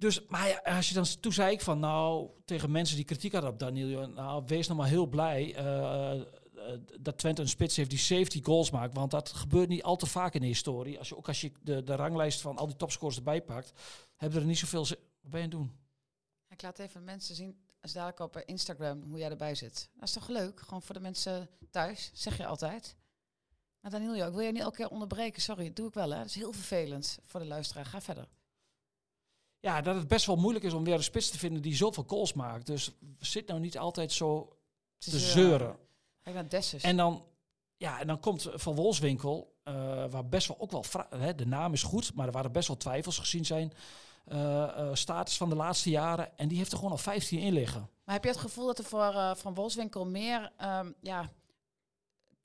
Dus, 0.00 0.26
maar 0.26 0.48
ja, 0.48 0.76
als 0.76 0.88
je 0.88 0.94
dan, 0.94 1.04
toen 1.20 1.32
zei 1.32 1.52
ik 1.52 1.60
van, 1.60 1.78
nou, 1.78 2.30
tegen 2.44 2.70
mensen 2.70 2.96
die 2.96 3.04
kritiek 3.04 3.32
hadden 3.32 3.50
op 3.50 3.58
Danilo, 3.58 4.06
nou, 4.06 4.42
wees 4.46 4.66
nou 4.66 4.78
maar 4.78 4.88
heel 4.88 5.06
blij 5.06 5.54
eh, 5.54 6.12
eh, 6.12 6.26
dat 7.00 7.18
Twente 7.18 7.42
een 7.42 7.48
spits 7.48 7.76
heeft 7.76 7.90
die 7.90 7.98
70 7.98 8.44
goals 8.44 8.70
maakt, 8.70 8.94
want 8.94 9.10
dat 9.10 9.28
gebeurt 9.28 9.68
niet 9.68 9.82
al 9.82 9.96
te 9.96 10.06
vaak 10.06 10.34
in 10.34 10.40
de 10.40 10.46
historie. 10.46 10.98
Als 10.98 11.08
je, 11.08 11.16
ook 11.16 11.28
als 11.28 11.40
je 11.40 11.52
de, 11.62 11.82
de 11.82 11.94
ranglijst 11.94 12.40
van 12.40 12.56
al 12.56 12.66
die 12.66 12.76
topscorers 12.76 13.16
erbij 13.16 13.42
pakt, 13.42 13.72
hebben 14.16 14.40
er 14.40 14.46
niet 14.46 14.58
zoveel... 14.58 14.86
Wat 14.86 14.98
ben 15.20 15.40
je 15.40 15.46
aan 15.46 15.50
het 15.50 15.50
doen? 15.50 15.72
Ik 16.48 16.62
laat 16.62 16.78
even 16.78 17.04
mensen 17.04 17.34
zien, 17.34 17.60
als 17.80 17.92
dadelijk 17.92 18.20
op 18.20 18.36
Instagram, 18.36 19.02
hoe 19.02 19.18
jij 19.18 19.30
erbij 19.30 19.54
zit. 19.54 19.90
Dat 19.94 20.08
is 20.08 20.14
toch 20.14 20.28
leuk? 20.28 20.60
Gewoon 20.60 20.82
voor 20.82 20.94
de 20.94 21.00
mensen 21.00 21.48
thuis, 21.70 22.10
zeg 22.14 22.36
je 22.36 22.46
altijd. 22.46 22.96
Maar 23.80 23.90
Daniel, 23.90 24.26
ik 24.26 24.32
wil 24.32 24.40
je 24.40 24.52
niet 24.52 24.62
elke 24.62 24.76
keer 24.76 24.88
onderbreken. 24.88 25.42
Sorry, 25.42 25.66
dat 25.66 25.76
doe 25.76 25.88
ik 25.88 25.94
wel 25.94 26.10
hè. 26.10 26.16
Dat 26.16 26.26
is 26.26 26.34
heel 26.34 26.52
vervelend 26.52 27.18
voor 27.24 27.40
de 27.40 27.46
luisteraar. 27.46 27.86
Ga 27.86 28.00
verder. 28.00 28.28
Ja, 29.60 29.80
dat 29.80 29.94
het 29.94 30.08
best 30.08 30.26
wel 30.26 30.36
moeilijk 30.36 30.64
is 30.64 30.72
om 30.72 30.84
weer 30.84 30.94
een 30.94 31.02
spits 31.02 31.30
te 31.30 31.38
vinden 31.38 31.62
die 31.62 31.76
zoveel 31.76 32.04
goals 32.06 32.32
maakt. 32.32 32.66
Dus 32.66 32.90
zit 33.18 33.46
nou 33.46 33.60
niet 33.60 33.78
altijd 33.78 34.12
zo 34.12 34.56
te 34.98 35.10
eh, 35.10 35.16
zeuren. 35.16 35.76
En 36.82 36.96
dan, 36.96 37.24
ja, 37.76 38.00
en 38.00 38.06
dan 38.06 38.20
komt 38.20 38.48
Van 38.54 38.74
Wolfswinkel, 38.74 39.54
eh, 39.62 39.74
waar 40.10 40.26
best 40.28 40.48
wel 40.48 40.56
ook 40.60 40.70
wel, 40.70 40.84
hè, 41.16 41.34
de 41.34 41.46
naam 41.46 41.72
is 41.72 41.82
goed, 41.82 42.14
maar 42.14 42.26
er 42.26 42.32
waren 42.32 42.52
best 42.52 42.68
wel 42.68 42.76
twijfels 42.76 43.18
gezien 43.18 43.44
zijn 43.46 43.72
eh, 44.24 44.88
status 44.92 45.36
van 45.36 45.48
de 45.48 45.56
laatste 45.56 45.90
jaren. 45.90 46.38
En 46.38 46.48
die 46.48 46.58
heeft 46.58 46.70
er 46.70 46.76
gewoon 46.76 46.92
al 46.92 46.98
15 46.98 47.38
in 47.38 47.52
liggen. 47.52 47.88
Maar 48.04 48.14
heb 48.14 48.24
je 48.24 48.30
het 48.30 48.40
gevoel 48.40 48.66
dat 48.66 48.78
er 48.78 48.84
voor 48.84 49.36
Van 49.36 49.54
Wolfswinkel 49.54 50.06
meer, 50.06 50.52
ehm, 50.56 50.92
ja, 51.00 51.30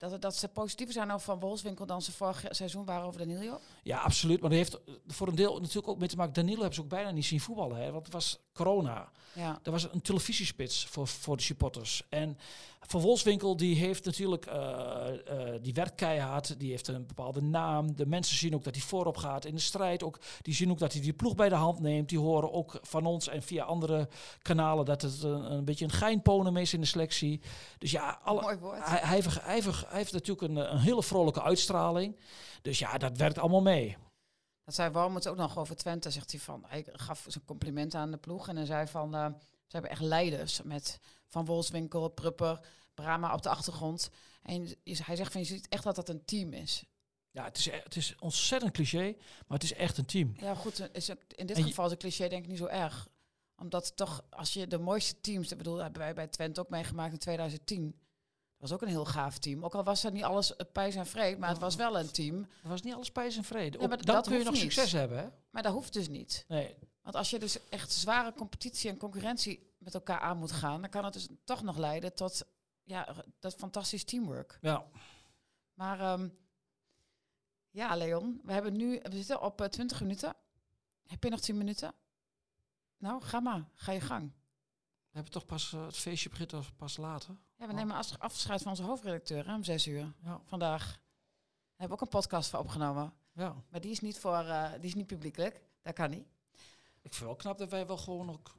dat, 0.10 0.22
dat 0.22 0.36
ze 0.36 0.48
positiever 0.48 0.94
zijn 0.94 1.12
over 1.12 1.26
Van 1.26 1.40
Wolfswinkel 1.40 1.86
dan 1.86 2.02
ze 2.02 2.12
vorig 2.12 2.46
seizoen 2.50 2.86
waren 2.86 3.06
over 3.06 3.20
Danilo? 3.20 3.60
Ja, 3.84 4.00
absoluut. 4.00 4.42
Maar 4.42 4.50
dat 4.50 4.60
heeft 4.60 4.80
voor 5.08 5.28
een 5.28 5.36
deel 5.36 5.60
natuurlijk 5.60 5.88
ook 5.88 6.00
mee 6.00 6.10
te 6.10 6.16
maken. 6.16 6.34
Danilo 6.34 6.58
hebben 6.58 6.76
ze 6.76 6.82
ook 6.82 6.90
bijna 6.90 7.12
niet 7.12 7.26
zien 7.26 7.40
voetballen. 7.40 7.78
Hè, 7.78 7.92
want 7.92 8.06
het 8.06 8.14
was 8.14 8.40
corona. 8.54 9.12
Ja. 9.34 9.60
Er 9.64 9.72
was 9.72 9.92
een 9.92 10.02
televisiespits 10.02 10.86
voor, 10.86 11.08
voor 11.08 11.38
de 11.38 11.44
supporters. 11.44 12.04
En 12.10 12.38
Van 12.80 13.02
Wolfswinkel 13.02 13.58
die 13.58 13.76
heeft 13.76 14.06
natuurlijk, 14.06 14.46
eh, 14.46 15.54
eh, 15.54 15.62
die 15.62 15.74
werkt 15.74 15.96
keihard, 15.96 16.60
die 16.60 16.70
heeft 16.70 16.88
een 16.88 17.06
bepaalde 17.08 17.42
naam. 17.42 17.96
De 17.96 18.06
mensen 18.06 18.38
zien 18.38 18.56
ook 18.56 18.64
dat 18.64 18.76
hij 18.76 18.84
voorop 18.84 19.18
gaat 19.18 19.46
in 19.46 19.56
de 19.56 19.62
strijd. 19.62 20.04
Ook, 20.04 20.20
die 20.42 20.54
zien 20.54 20.72
ook 20.72 20.80
dat 20.80 20.94
hij 20.94 21.02
die 21.02 21.14
ploeg 21.14 21.36
bij 21.36 21.50
de 21.50 21.56
hand 21.56 21.80
neemt. 21.80 22.10
Die 22.10 22.20
horen 22.20 22.54
ook 22.54 22.80
van 22.82 23.06
ons 23.06 23.28
en 23.28 23.44
via 23.44 23.64
andere 23.64 24.08
kanalen 24.42 24.86
dat 24.86 25.02
het 25.02 25.24
een, 25.24 25.52
een 25.52 25.66
beetje 25.66 25.86
een 25.86 25.92
geinponem 25.92 26.58
is 26.58 26.74
in 26.74 26.82
de 26.82 26.88
selectie. 26.88 27.42
Dus 27.78 27.92
ja, 27.92 28.20
alle, 28.24 28.42
Mooi 28.42 28.58
woord. 28.58 28.86
hij, 28.86 29.00
hij, 29.00 29.62
hij 29.96 30.04
heeft 30.04 30.14
natuurlijk 30.14 30.48
een, 30.48 30.72
een 30.74 30.80
hele 30.80 31.04
vrolijke 31.04 31.42
uitstraling. 31.42 32.20
Dus 32.62 32.80
ja, 32.80 32.98
dat 32.98 33.18
werkt 33.18 33.38
allemaal 33.38 33.62
mee. 33.62 33.98
Dat 34.64 34.76
zei 34.76 34.92
Wormoed 34.92 35.28
ook 35.28 35.36
nog 35.38 35.58
over 35.58 35.76
Twente. 35.76 36.10
Zegt 36.12 36.32
hij 36.32 36.40
van, 36.40 36.64
hij 36.68 36.86
gaf 36.92 37.26
zijn 37.28 37.46
compliment 37.46 37.96
aan 37.96 38.12
de 38.12 38.18
ploeg. 38.18 38.48
En 38.48 38.56
hij 38.56 38.66
zei 38.66 38.88
van, 38.88 39.16
eh, 39.16 39.26
ze 39.68 39.72
hebben 39.72 39.92
echt 39.92 40.02
leiders 40.02 40.62
met 40.62 41.00
Van 41.28 41.46
Wolfswinkel, 41.46 42.10
Prupper, 42.10 42.60
Brama 42.94 43.34
op 43.34 43.42
de 43.42 43.50
achtergrond. 43.50 44.10
En 44.44 44.76
hij 44.84 45.16
zegt 45.16 45.32
van, 45.32 45.42
je 45.42 45.48
ziet 45.48 45.68
echt 45.70 45.84
dat 45.84 45.96
dat 45.96 46.10
een 46.10 46.26
team 46.26 46.54
is. 46.54 46.84
Ja, 47.32 47.44
het 47.44 47.58
is, 47.58 47.70
het 47.72 47.96
is 47.96 48.16
ontzettend 48.20 48.72
cliché, 48.72 49.16
maar 49.48 49.58
het 49.60 49.64
is 49.64 49.74
echt 49.74 49.98
een 49.98 50.06
team. 50.06 50.34
Ja, 50.38 50.56
goed, 50.56 50.80
eh, 50.80 50.88
is 50.92 51.10
in 51.10 51.46
dit 51.46 51.58
je- 51.58 51.64
geval 51.64 51.86
is 51.86 51.92
een 51.92 51.98
cliché 51.98 52.28
denk 52.28 52.44
ik 52.44 52.50
niet 52.50 52.58
zo 52.58 52.66
erg. 52.66 53.08
Omdat 53.58 53.96
toch, 53.96 54.24
als 54.30 54.54
je 54.54 54.68
de 54.68 54.78
mooiste 54.78 55.22
teams, 55.22 55.52
ik 55.52 55.58
bedoel, 55.58 55.78
hebben 55.78 56.02
wij 56.02 56.14
bij 56.14 56.28
Twente 56.28 56.60
ook 56.60 56.70
meegemaakt 56.70 57.14
in 57.14 57.20
2010. 57.20 58.00
Dat 58.58 58.70
was 58.70 58.72
ook 58.72 58.82
een 58.82 58.94
heel 58.94 59.06
gaaf 59.06 59.38
team. 59.38 59.66
Ook 59.66 59.76
al 59.76 59.84
was 59.84 60.04
er 60.04 60.12
niet 60.12 60.24
alles 60.24 60.56
eh, 60.56 60.66
pijs 60.72 60.96
en 60.96 61.06
vreed, 61.06 61.38
maar 61.38 61.50
het 61.50 61.58
was 61.58 61.76
wel 61.76 62.00
een 62.00 62.12
team. 62.12 62.48
Er 62.64 62.70
was 62.70 62.82
niet 62.82 62.94
alles 62.94 63.12
pijs 63.12 63.38
en 63.38 63.44
vrede. 63.44 63.78
Nee, 63.78 63.82
Ook 63.82 63.88
maar 63.88 64.06
dan 64.06 64.16
dat 64.16 64.28
kun 64.28 64.38
je 64.38 64.44
nog 64.44 64.54
niet. 64.54 64.62
succes 64.62 64.92
hebben, 64.92 65.18
hè? 65.18 65.28
Maar 65.50 65.64
dat 65.64 65.74
hoeft 65.74 65.94
dus 65.94 66.08
niet. 66.08 66.46
Nee. 66.48 66.76
Want 67.02 67.16
als 67.16 67.30
je 67.30 67.40
dus 67.40 67.70
echt 67.70 67.92
zware 67.92 68.34
competitie 68.34 68.90
en 68.90 68.98
concurrentie 68.98 69.74
met 69.78 69.94
elkaar 69.94 70.20
aan 70.20 70.38
moet 70.38 70.52
gaan, 70.52 70.82
dan 70.82 70.90
kan 70.90 71.04
het 71.04 71.14
dus 71.14 71.28
toch 71.44 71.64
nog 71.64 71.78
leiden 71.78 72.14
tot 72.14 72.46
ja, 72.84 73.16
dat 73.40 73.56
fantastisch 73.56 74.04
teamwork. 74.04 74.58
Ja. 74.62 74.86
Maar 75.74 76.00
ehm, 76.00 76.30
ja, 77.70 77.96
Leon, 77.96 78.42
we 78.44 78.54
hebben 78.54 78.74
nu, 78.78 79.00
we 79.04 79.16
zitten 79.16 79.42
op 79.42 79.62
eh, 79.62 79.68
20 79.68 80.02
minuten. 80.02 80.36
Heb 81.06 81.24
je 81.24 81.30
nog 81.30 81.40
10 81.40 81.58
minuten? 81.58 81.94
Nou, 82.98 83.22
ga 83.22 83.40
maar, 83.40 83.70
ga 83.74 83.92
je 83.92 84.02
gang. 84.02 84.32
We 85.10 85.12
hebben 85.12 85.32
toch 85.32 85.46
pas, 85.46 85.74
eh, 85.74 85.86
het 85.86 85.98
feestje 85.98 86.30
begint 86.30 86.76
pas 86.76 86.98
later. 86.98 87.36
Ja, 87.58 87.68
we 87.68 87.74
nemen 87.74 87.96
afscheid 88.20 88.62
van 88.62 88.72
onze 88.72 88.84
hoofdredacteur 88.84 89.46
hè, 89.48 89.56
om 89.56 89.64
6 89.64 89.88
uur 89.88 90.14
Ja. 90.24 90.42
vandaag. 90.46 90.86
Daar 90.86 90.98
hebben 91.76 91.88
we 91.88 91.94
ook 91.94 92.02
een 92.02 92.20
podcast 92.20 92.50
voor 92.50 92.60
opgenomen. 92.60 93.14
ja. 93.34 93.56
Maar 93.70 93.82
die 93.82 93.92
is 93.92 94.00
niet, 94.00 94.20
voor, 94.20 94.38
eh, 94.38 94.72
die 94.74 94.84
is 94.90 94.96
niet 94.96 95.08
publiekelijk. 95.08 95.62
Dat 95.82 95.94
kan 95.94 96.10
niet. 96.10 96.28
Ik 97.02 97.14
vind 97.14 97.26
wel 97.26 97.36
knap 97.36 97.58
dat 97.58 97.70
wij 97.70 97.88
wel 97.88 97.98
gewoon 97.98 98.30
ook 98.30 98.56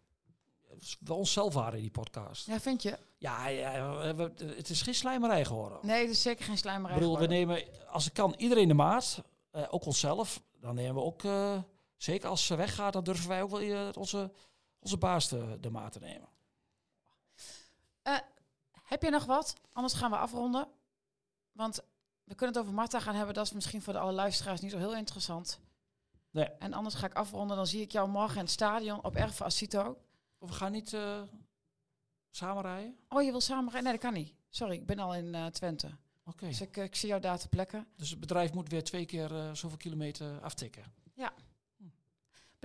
we 1.00 1.12
onszelf 1.14 1.54
waren 1.54 1.74
in 1.74 1.80
die 1.80 1.90
podcast. 1.90 2.46
Ja, 2.46 2.61
vind 2.61 2.82
je? 2.82 2.98
Ja, 3.18 3.46
ja 3.48 4.14
we- 4.14 4.32
het 4.56 4.68
is 4.70 4.82
geen 4.82 4.94
slijmerij 4.94 5.44
geworden. 5.44 5.78
Nee, 5.82 6.00
het 6.00 6.11
is 6.11 6.22
zeker 6.22 6.44
geen 6.44 6.52
Ik 6.54 6.61
slijmerij 6.61 6.98
bedoel, 6.98 7.18
we 7.18 7.26
nemen, 7.26 7.62
als 7.88 8.04
het 8.04 8.12
kan, 8.12 8.35
iedereen 8.37 8.68
de 8.68 8.74
maat. 8.74 9.22
eh, 9.50 9.62
ook 9.70 9.85
onszelf. 9.85 10.42
Dan 10.61 10.74
nemen 10.74 10.94
we 10.94 11.00
ook, 11.00 11.24
eh, 11.24 11.62
zeker 11.96 12.28
als 12.28 12.46
ze 12.46 12.54
weggaat, 12.56 12.92
dan 12.92 13.04
durven 13.04 13.28
wij 13.28 13.42
ook 13.42 13.50
wel 13.50 13.92
onze, 13.92 14.32
onze 14.78 14.96
baas 14.96 15.28
de, 15.28 15.59
de 15.61 15.70
maat 15.70 15.92
te 15.92 15.98
nemen. 15.98 16.28
Heb 18.87 19.03
je 19.03 19.11
nog 19.11 19.25
wat? 19.25 19.55
Anders 19.72 19.94
gaan 19.94 20.11
we 20.11 20.16
afronden. 20.16 20.68
Want 21.53 21.81
we 22.25 22.35
kunnen 22.35 22.55
het 22.55 22.64
over 22.64 22.75
Marta 22.75 23.01
gaan 23.01 23.14
hebben. 23.14 23.35
Dat 23.35 23.46
is 23.46 23.53
misschien 23.53 23.83
voor 23.83 23.92
de 23.92 23.99
alle 23.99 24.12
luisteraars 24.12 24.61
niet 24.61 24.70
zo 24.70 24.79
heel 24.79 24.96
interessant. 24.96 25.61
Nee. 26.31 26.49
En 26.59 26.72
anders 26.72 26.94
ga 26.94 27.07
ik 27.07 27.14
afronden. 27.14 27.57
Dan 27.57 27.66
zie 27.66 27.81
ik 27.81 27.92
jou 27.92 28.09
morgen 28.09 28.37
in 28.37 28.42
het 28.42 28.51
stadion 28.51 29.05
op 29.05 29.14
Erf 29.14 29.42
Asito. 29.42 29.99
Of 30.38 30.49
we 30.49 30.55
gaan 30.55 30.72
niet 30.72 30.92
eh, 30.92 31.22
samen 32.31 32.62
rijden? 32.62 32.96
Oh, 33.09 33.22
je 33.22 33.31
wil 33.31 33.40
samen 33.40 33.64
rijden? 33.64 33.83
Nee, 33.83 33.92
dat 33.92 34.03
kan 34.03 34.12
niet. 34.12 34.35
Sorry, 34.49 34.75
ik 34.75 34.87
ben 34.87 34.99
al 34.99 35.14
in 35.14 35.35
eh, 35.35 35.46
Twente. 35.46 35.90
Oké. 36.25 36.46
Dus 36.46 36.61
ik, 36.61 36.77
eh, 36.77 36.85
ik 36.85 36.94
zie 36.94 37.09
jou 37.09 37.20
daar 37.20 37.38
te 37.38 37.49
plekken. 37.49 37.87
Dus 37.96 38.11
het 38.11 38.20
bedrijf 38.20 38.53
moet 38.53 38.68
weer 38.68 38.85
twee 38.85 39.07
keer 39.07 39.37
eh, 39.37 39.53
zoveel 39.53 39.79
kilometer 39.79 40.40
aftikken. 40.40 40.83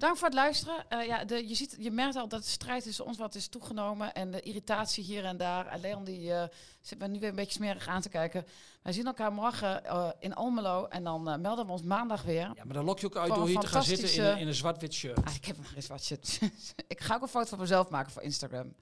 Bedankt 0.01 0.19
voor 0.21 0.29
het 0.29 0.37
luisteren. 0.37 0.89
Eh, 0.89 1.05
ja, 1.07 1.25
de, 1.25 1.47
je, 1.47 1.55
ziet, 1.55 1.75
je 1.79 1.91
merkt 1.91 2.15
al 2.15 2.27
dat 2.27 2.43
de 2.43 2.49
strijd 2.49 2.83
tussen 2.83 3.05
ons 3.05 3.17
wat 3.17 3.35
is 3.35 3.47
toegenomen. 3.47 4.13
En 4.13 4.31
de 4.31 4.41
irritatie 4.41 5.03
hier 5.03 5.25
en 5.25 5.37
daar. 5.37 5.67
En 5.67 5.79
Leon 5.79 6.03
die, 6.03 6.33
eh, 6.33 6.43
zit 6.81 6.99
me 6.99 7.07
nu 7.07 7.19
weer 7.19 7.29
een 7.29 7.35
beetje 7.35 7.51
smerig 7.53 7.87
aan 7.87 8.01
te 8.01 8.09
kijken. 8.09 8.45
Wij 8.81 8.93
zien 8.93 9.05
elkaar 9.05 9.33
morgen 9.33 9.85
eh, 9.85 10.09
in 10.19 10.35
Almelo. 10.35 10.85
En 10.85 11.03
dan 11.03 11.23
melden 11.41 11.65
we 11.65 11.71
ons 11.71 11.81
maandag 11.81 12.21
weer. 12.23 12.51
Ja, 12.55 12.63
maar 12.63 12.73
dan 12.73 12.85
lok 12.85 12.99
je 12.99 13.05
ook 13.05 13.15
uit 13.17 13.27
door 13.27 13.41
een 13.41 13.47
hier 13.47 13.59
te 13.59 13.67
gaan 13.67 13.83
zitten 13.83 14.05
in, 14.05 14.11
een- 14.11 14.15
fantastische- 14.15 14.41
in 14.41 14.47
een 14.47 14.55
zwart-wit 14.55 14.93
shirt. 14.93 15.25
Ah, 15.25 15.35
ik 15.35 15.45
heb 15.45 15.57
nog 15.57 15.73
eens 15.75 15.87
wat 15.87 16.03
shit. 16.03 16.39
ik 16.87 16.99
ga 17.01 17.15
ook 17.15 17.21
een 17.21 17.27
foto 17.27 17.49
van 17.49 17.59
mezelf 17.59 17.89
maken 17.89 18.11
voor 18.11 18.21
Instagram. 18.21 18.73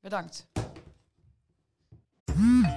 Bedankt. 0.00 0.46